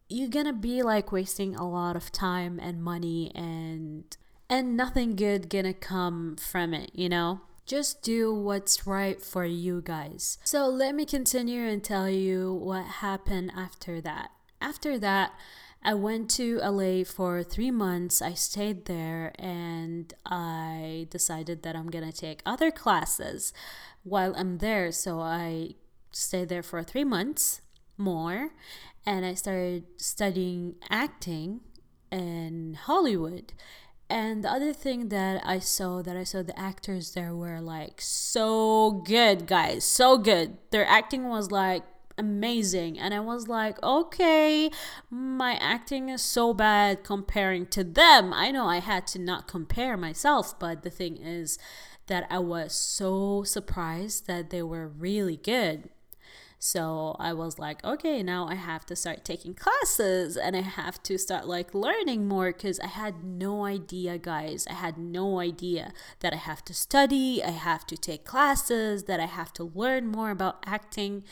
you're 0.09 0.29
gonna 0.29 0.53
be 0.53 0.81
like 0.81 1.11
wasting 1.11 1.55
a 1.55 1.67
lot 1.67 1.95
of 1.95 2.11
time 2.11 2.59
and 2.59 2.83
money 2.83 3.31
and 3.35 4.15
and 4.49 4.77
nothing 4.77 5.15
good 5.15 5.49
gonna 5.49 5.73
come 5.73 6.35
from 6.35 6.75
it 6.75 6.91
you 6.93 7.09
know 7.09 7.41
just 7.65 8.01
do 8.01 8.34
what's 8.34 8.86
right 8.86 9.21
for 9.21 9.45
you 9.45 9.82
guys. 9.82 10.38
So 10.43 10.67
let 10.67 10.95
me 10.95 11.06
continue 11.06 11.67
and 11.67 11.84
tell 11.84 12.10
you 12.10 12.54
what 12.54 12.86
happened 12.86 13.51
after 13.56 14.01
that. 14.01 14.30
After 14.62 14.99
that, 14.99 15.34
I 15.84 15.93
went 15.93 16.32
to 16.32 16.60
LA 16.63 17.04
for 17.04 17.43
three 17.43 17.71
months. 17.71 18.21
I 18.21 18.34
stayed 18.34 18.86
there 18.86 19.34
and 19.38 20.12
I 20.25 21.08
decided 21.12 21.62
that 21.63 21.75
I'm 21.75 21.91
gonna 21.91 22.12
take 22.12 22.41
other 22.45 22.71
classes 22.71 23.54
while 24.04 24.34
I'm 24.36 24.58
there. 24.58 24.91
So 24.91 25.19
I 25.19 25.75
stayed 26.12 26.49
there 26.49 26.63
for 26.63 26.82
three 26.82 27.04
months 27.04 27.62
more 27.97 28.49
and 29.06 29.25
I 29.25 29.36
started 29.36 29.84
studying 29.97 30.75
acting 30.89 31.62
in 32.12 32.78
Hollywood. 32.82 33.54
And 34.09 34.43
the 34.43 34.51
other 34.51 34.71
thing 34.71 35.09
that 35.09 35.41
I 35.45 35.59
saw 35.59 36.01
that 36.03 36.15
I 36.15 36.23
saw 36.23 36.43
the 36.43 36.57
actors 36.59 37.11
there 37.11 37.35
were 37.35 37.59
like 37.59 37.99
so 38.01 38.91
good, 39.05 39.47
guys, 39.47 39.83
so 39.83 40.17
good. 40.17 40.57
Their 40.71 40.85
acting 40.85 41.27
was 41.27 41.51
like 41.51 41.83
amazing 42.17 42.99
and 42.99 43.13
I 43.13 43.19
was 43.19 43.47
like, 43.47 43.81
"Okay, 43.83 44.69
my 45.09 45.55
acting 45.55 46.09
is 46.09 46.21
so 46.21 46.53
bad 46.53 47.03
comparing 47.03 47.65
to 47.67 47.83
them." 47.83 48.31
I 48.33 48.51
know 48.51 48.67
I 48.67 48.79
had 48.79 49.07
to 49.07 49.19
not 49.19 49.47
compare 49.47 49.97
myself, 49.97 50.57
but 50.59 50.83
the 50.83 50.91
thing 50.91 51.17
is 51.17 51.57
that 52.07 52.27
I 52.29 52.39
was 52.39 52.75
so 52.75 53.43
surprised 53.43 54.27
that 54.27 54.51
they 54.51 54.61
were 54.61 54.87
really 54.87 55.37
good. 55.37 55.89
So 56.65 57.15
I 57.19 57.32
was 57.32 57.60
like, 57.60 57.86
okay, 57.86 58.23
now 58.23 58.47
I 58.47 58.56
have 58.56 58.88
to 58.88 58.95
start 58.95 59.23
taking 59.23 59.54
classes 59.54 60.36
and 60.36 60.56
I 60.56 60.62
have 60.62 61.01
to 61.04 61.15
start 61.15 61.47
like 61.47 61.75
learning 61.75 62.28
more 62.28 62.51
because 62.51 62.80
I 62.80 62.88
had 62.88 63.23
no 63.23 63.65
idea, 63.65 64.17
guys. 64.17 64.65
I 64.67 64.73
had 64.73 64.97
no 64.97 65.39
idea 65.39 65.93
that 66.21 66.34
I 66.34 66.38
have 66.38 66.65
to 66.65 66.73
study, 66.73 67.43
I 67.43 67.51
have 67.51 67.86
to 67.86 67.95
take 67.95 68.25
classes, 68.25 69.04
that 69.04 69.19
I 69.19 69.28
have 69.28 69.54
to 69.54 69.63
learn 69.63 70.08
more 70.08 70.32
about 70.32 70.63
acting, 70.65 71.23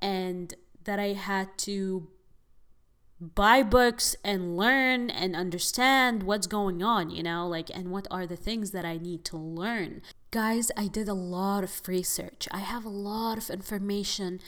and 0.00 0.54
that 0.84 0.98
I 0.98 1.08
had 1.08 1.58
to 1.58 2.08
buy 3.20 3.62
books 3.62 4.16
and 4.24 4.56
learn 4.56 5.10
and 5.10 5.36
understand 5.36 6.22
what's 6.22 6.46
going 6.46 6.82
on, 6.82 7.10
you 7.10 7.22
know, 7.22 7.46
like, 7.46 7.70
and 7.70 7.90
what 7.90 8.08
are 8.10 8.26
the 8.26 8.36
things 8.36 8.70
that 8.70 8.84
I 8.84 8.96
need 8.96 9.24
to 9.26 9.36
learn. 9.36 10.00
Guys, 10.30 10.70
I 10.76 10.86
did 10.86 11.08
a 11.08 11.14
lot 11.14 11.62
of 11.62 11.82
research. 11.86 12.48
I 12.50 12.60
have 12.60 12.84
a 12.84 12.90
lot 12.90 13.36
of 13.36 13.50
information 13.50 14.40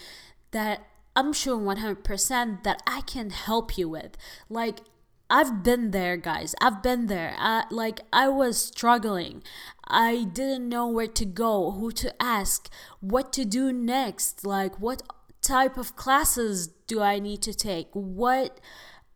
that 0.53 0.87
I'm 1.15 1.33
sure 1.33 1.59
100% 1.59 2.63
that 2.65 2.83
I 2.87 3.03
can 3.03 3.31
help 3.31 3.77
you 3.77 3.89
with. 3.89 4.17
Like, 4.49 4.81
I've 5.29 5.63
been 5.63 5.93
there, 5.93 6.17
guys. 6.17 6.55
I've 6.61 6.83
been 6.83 7.07
there. 7.07 7.35
Uh, 7.39 7.63
like, 7.71 8.01
I 8.13 8.29
was 8.29 8.59
struggling. 8.59 9.43
I 9.87 10.25
didn't 10.25 10.69
know 10.69 10.87
where 10.87 11.07
to 11.07 11.25
go, 11.25 11.73
who 11.73 11.91
to 11.93 12.23
ask, 12.23 12.71
what 13.01 13.33
to 13.35 13.45
do 13.45 13.73
next. 13.73 14.47
Like, 14.47 14.79
what 14.81 15.03
type 15.43 15.77
of 15.77 15.97
classes 15.97 16.69
do 16.87 17.01
I 17.01 17.19
need 17.19 17.43
to 17.43 17.53
take? 17.53 17.89
What 17.93 18.61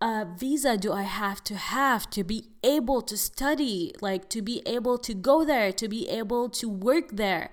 uh, 0.00 0.26
visa 0.36 0.76
do 0.76 0.92
I 0.92 1.04
have 1.04 1.42
to 1.44 1.54
have 1.56 2.10
to 2.10 2.24
be 2.24 2.48
able 2.62 3.00
to 3.02 3.16
study, 3.16 3.94
like 4.00 4.28
to 4.30 4.42
be 4.42 4.62
able 4.66 4.98
to 4.98 5.14
go 5.14 5.44
there, 5.44 5.72
to 5.72 5.88
be 5.88 6.08
able 6.08 6.48
to 6.50 6.68
work 6.68 7.12
there? 7.12 7.50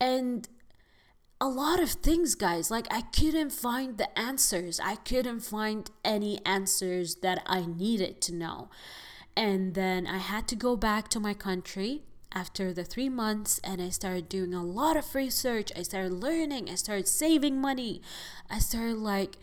And 0.00 0.48
a 1.40 1.48
lot 1.48 1.80
of 1.80 1.90
things, 1.90 2.34
guys. 2.34 2.70
Like, 2.70 2.86
I 2.90 3.00
couldn't 3.00 3.50
find 3.50 3.96
the 3.96 4.16
answers. 4.18 4.78
I 4.78 4.96
couldn't 4.96 5.40
find 5.40 5.90
any 6.04 6.44
answers 6.44 7.16
that 7.16 7.42
I 7.46 7.64
needed 7.64 8.20
to 8.22 8.34
know. 8.34 8.68
And 9.36 9.74
then 9.74 10.06
I 10.06 10.18
had 10.18 10.46
to 10.48 10.56
go 10.56 10.76
back 10.76 11.08
to 11.08 11.20
my 11.20 11.32
country 11.32 12.02
after 12.32 12.72
the 12.72 12.84
three 12.84 13.08
months 13.08 13.60
and 13.64 13.80
I 13.80 13.88
started 13.90 14.28
doing 14.28 14.54
a 14.54 14.64
lot 14.64 14.96
of 14.96 15.14
research. 15.14 15.72
I 15.76 15.82
started 15.82 16.12
learning. 16.12 16.70
I 16.70 16.74
started 16.74 17.08
saving 17.08 17.60
money. 17.60 18.02
I 18.48 18.58
started 18.58 18.96
like 18.96 19.36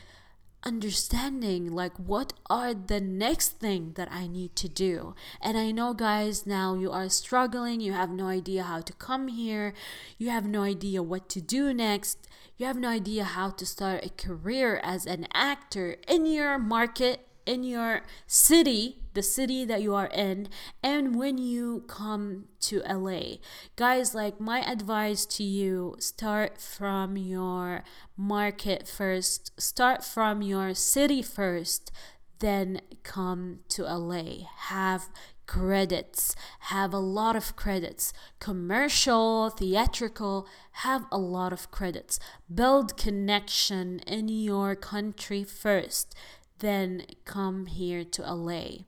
understanding 0.63 1.71
like 1.73 1.95
what 1.97 2.34
are 2.50 2.73
the 2.73 3.00
next 3.00 3.60
thing 3.60 3.93
that 3.95 4.12
I 4.12 4.28
need 4.28 4.56
to 4.58 4.67
do. 4.67 5.15
And 5.41 5.58
I 5.58 5.71
know 5.71 5.93
guys 5.93 6.45
now 6.45 6.76
you 6.76 6.91
are 6.91 7.10
struggling, 7.10 7.80
you 7.80 7.93
have 7.93 8.10
no 8.10 8.28
idea 8.28 8.63
how 8.63 8.82
to 8.82 8.93
come 8.93 9.28
here, 9.30 9.73
you 10.17 10.30
have 10.30 10.45
no 10.45 10.63
idea 10.63 11.02
what 11.02 11.30
to 11.30 11.41
do 11.41 11.73
next. 11.73 12.28
You 12.58 12.65
have 12.65 12.78
no 12.78 12.89
idea 12.89 13.23
how 13.23 13.52
to 13.52 13.65
start 13.67 14.04
a 14.04 14.10
career 14.10 14.82
as 14.84 15.06
an 15.06 15.28
actor 15.32 15.97
in 16.08 16.26
your 16.26 16.58
market 16.58 17.28
in 17.47 17.63
your 17.63 18.01
city, 18.27 18.97
the 19.13 19.23
city 19.23 19.65
that 19.65 19.81
you 19.81 19.95
are 19.95 20.07
in, 20.07 20.49
and 20.83 21.15
when 21.15 21.38
you 21.38 21.83
come 21.88 22.45
to 22.60 22.81
LA. 22.81 23.38
Guys, 23.75 24.13
like 24.13 24.39
my 24.39 24.60
advice 24.62 25.25
to 25.25 25.43
you 25.43 25.95
start 25.99 26.60
from 26.62 27.17
your 27.17 27.83
market 28.15 28.88
first, 28.88 29.60
start 29.60 30.03
from 30.03 30.41
your 30.41 30.73
city 30.73 31.21
first, 31.21 31.91
then 32.39 32.81
come 33.03 33.60
to 33.69 33.83
LA. 33.83 34.45
Have 34.67 35.10
credits, 35.47 36.36
have 36.60 36.93
a 36.93 36.99
lot 36.99 37.36
of 37.36 37.55
credits. 37.55 38.13
Commercial, 38.39 39.49
theatrical, 39.49 40.47
have 40.83 41.05
a 41.12 41.17
lot 41.17 41.51
of 41.51 41.71
credits. 41.71 42.19
Build 42.53 42.97
connection 42.97 43.99
in 43.99 44.27
your 44.27 44.75
country 44.75 45.43
first, 45.43 46.13
then 46.59 47.05
come 47.25 47.65
here 47.67 48.03
to 48.03 48.21
LA. 48.21 48.85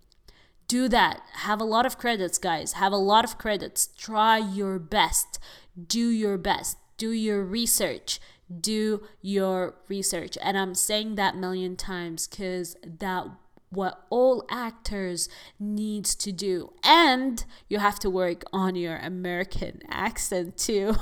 Do 0.67 0.87
that. 0.89 1.21
Have 1.33 1.59
a 1.59 1.65
lot 1.65 1.85
of 1.85 1.97
credits, 1.97 2.37
guys. 2.37 2.73
Have 2.73 2.91
a 2.91 2.97
lot 2.97 3.25
of 3.25 3.37
credits. 3.37 3.89
Try 3.97 4.37
your 4.37 4.77
best. 4.79 5.39
Do 5.87 6.09
your 6.09 6.37
best. 6.37 6.77
Do 6.97 7.11
your 7.11 7.43
research 7.43 8.19
do 8.49 9.03
your 9.21 9.75
research 9.87 10.37
and 10.41 10.57
i'm 10.57 10.73
saying 10.73 11.15
that 11.15 11.35
million 11.35 11.75
times 11.75 12.27
because 12.27 12.75
that 12.83 13.27
what 13.69 14.05
all 14.09 14.43
actors 14.49 15.29
needs 15.59 16.15
to 16.15 16.31
do 16.31 16.73
and 16.83 17.45
you 17.67 17.77
have 17.77 17.99
to 17.99 18.09
work 18.09 18.43
on 18.51 18.75
your 18.75 18.97
american 18.97 19.79
accent 19.89 20.57
too 20.57 20.95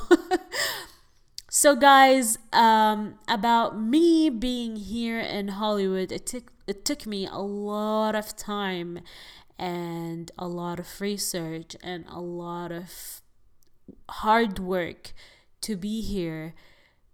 so 1.49 1.75
guys 1.75 2.37
um, 2.51 3.17
about 3.29 3.79
me 3.79 4.29
being 4.29 4.75
here 4.75 5.19
in 5.19 5.47
hollywood 5.47 6.11
it 6.11 6.25
took 6.25 6.51
it 6.67 6.83
took 6.83 7.05
me 7.05 7.25
a 7.25 7.39
lot 7.39 8.13
of 8.13 8.35
time 8.35 8.99
and 9.57 10.31
a 10.37 10.47
lot 10.47 10.79
of 10.79 11.01
research 11.01 11.75
and 11.81 12.05
a 12.09 12.19
lot 12.19 12.71
of 12.71 13.21
hard 14.09 14.59
work 14.59 15.13
to 15.61 15.75
be 15.75 16.01
here 16.01 16.53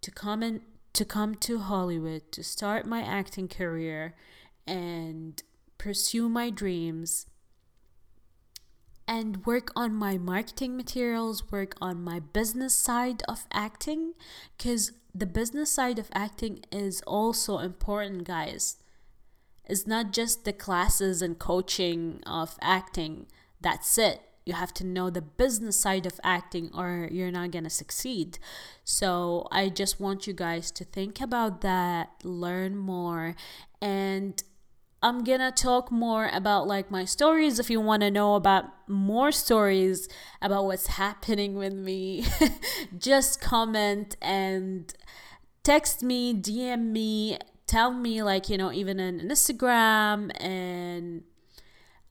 to 0.01 0.11
come 0.11 0.43
in, 0.43 0.61
to 0.91 1.05
come 1.05 1.35
to 1.35 1.59
Hollywood 1.59 2.31
to 2.31 2.43
start 2.43 2.85
my 2.85 3.01
acting 3.01 3.47
career 3.47 4.15
and 4.67 5.41
pursue 5.77 6.27
my 6.27 6.49
dreams 6.49 7.27
and 9.07 9.45
work 9.45 9.71
on 9.75 9.93
my 9.93 10.17
marketing 10.17 10.77
materials, 10.77 11.51
work 11.51 11.75
on 11.81 12.03
my 12.03 12.19
business 12.19 12.73
side 12.73 13.21
of 13.27 13.45
acting 13.51 14.13
cuz 14.57 14.91
the 15.13 15.25
business 15.25 15.69
side 15.69 15.99
of 15.99 16.09
acting 16.13 16.63
is 16.71 17.01
also 17.05 17.59
important, 17.59 18.23
guys. 18.23 18.77
It's 19.65 19.87
not 19.87 20.11
just 20.11 20.45
the 20.45 20.53
classes 20.53 21.21
and 21.21 21.39
coaching 21.39 22.21
of 22.25 22.57
acting. 22.61 23.27
That's 23.61 23.97
it 23.97 24.21
you 24.45 24.53
have 24.53 24.73
to 24.73 24.83
know 24.83 25.09
the 25.09 25.21
business 25.21 25.77
side 25.77 26.05
of 26.05 26.19
acting 26.23 26.69
or 26.73 27.07
you're 27.11 27.31
not 27.31 27.51
going 27.51 27.63
to 27.63 27.69
succeed. 27.69 28.39
So 28.83 29.47
I 29.51 29.69
just 29.69 29.99
want 29.99 30.27
you 30.27 30.33
guys 30.33 30.71
to 30.71 30.83
think 30.83 31.21
about 31.21 31.61
that, 31.61 32.09
learn 32.23 32.75
more, 32.75 33.35
and 33.81 34.41
I'm 35.01 35.25
gonna 35.25 35.51
talk 35.51 35.91
more 35.91 36.29
about 36.31 36.65
like 36.65 36.89
my 36.89 37.03
stories 37.03 37.59
if 37.59 37.69
you 37.69 37.81
want 37.81 38.03
to 38.03 38.09
know 38.09 38.35
about 38.35 38.63
more 38.87 39.33
stories 39.33 40.07
about 40.41 40.63
what's 40.63 40.87
happening 40.97 41.55
with 41.55 41.73
me. 41.73 42.25
just 42.97 43.41
comment 43.41 44.15
and 44.21 44.93
text 45.61 46.03
me, 46.03 46.33
DM 46.33 46.91
me, 46.91 47.37
tell 47.67 47.91
me 47.91 48.23
like, 48.23 48.49
you 48.49 48.57
know, 48.57 48.71
even 48.71 48.99
in 48.99 49.19
Instagram 49.21 50.31
and 50.41 51.23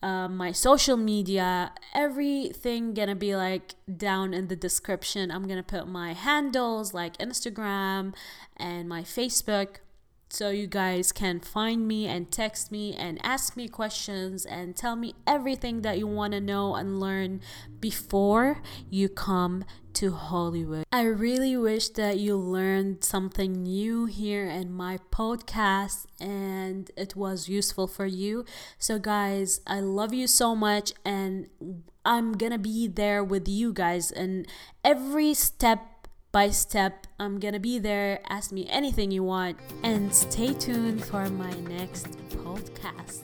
uh, 0.03 0.29
my 0.29 0.51
social 0.53 0.97
media, 0.97 1.73
everything 1.95 2.93
gonna 2.93 3.15
be 3.15 3.37
like 3.37 3.75
down 3.97 4.35
in 4.35 4.49
the 4.49 4.57
description. 4.57 5.31
I'm 5.31 5.47
gonna 5.47 5.63
put 5.63 5.87
my 5.87 6.13
handles 6.13 6.93
like 6.93 7.17
Instagram 7.19 8.15
and 8.57 8.89
my 8.89 9.03
Facebook 9.03 9.77
so 10.33 10.49
you 10.49 10.67
guys 10.67 11.13
can 11.13 11.41
find 11.41 11.87
me 11.87 12.07
and 12.07 12.33
text 12.33 12.73
me 12.73 12.95
and 12.95 13.21
ask 13.23 13.55
me 13.55 13.69
questions 13.69 14.47
and 14.47 14.75
tell 14.75 14.97
me 14.97 15.15
everything 15.27 15.83
that 15.83 15.99
you 15.99 16.07
want 16.07 16.33
to 16.33 16.41
know 16.41 16.75
and 16.75 16.99
learn 16.99 17.43
before 17.81 18.63
you 18.89 19.11
come 19.11 19.63
to 19.95 20.13
Hollywood. 20.13 20.85
I 20.93 21.03
really 21.03 21.57
wish 21.57 21.89
that 21.91 22.19
you 22.19 22.37
learned 22.37 23.05
something 23.05 23.63
new 23.63 24.07
here 24.07 24.47
in 24.47 24.73
my 24.73 24.99
podcast 25.11 26.07
and 26.21 26.91
it 26.97 27.17
was 27.17 27.49
useful 27.49 27.87
for 27.87 28.07
you. 28.07 28.45
So, 28.79 28.99
guys, 28.99 29.61
I 29.67 29.81
love 29.81 30.13
you 30.13 30.27
so 30.27 30.55
much 30.55 30.93
and 31.05 31.49
I'm 32.05 32.33
gonna 32.33 32.59
be 32.59 32.89
there 32.89 33.23
with 33.23 33.49
you 33.49 33.73
guys 33.73 34.11
in 34.11 34.47
every 34.85 35.35
step 35.35 36.09
by 36.33 36.51
step. 36.51 37.07
I'm 37.21 37.39
gonna 37.39 37.61
be 37.61 37.79
there. 37.79 38.21
Ask 38.29 38.53
me 38.53 38.67
anything 38.69 39.11
you 39.11 39.23
want. 39.23 39.59
And 39.83 40.13
stay 40.13 40.55
tuned 40.55 41.05
for 41.05 41.29
my 41.29 41.53
next 41.69 42.09
podcast. 42.31 43.23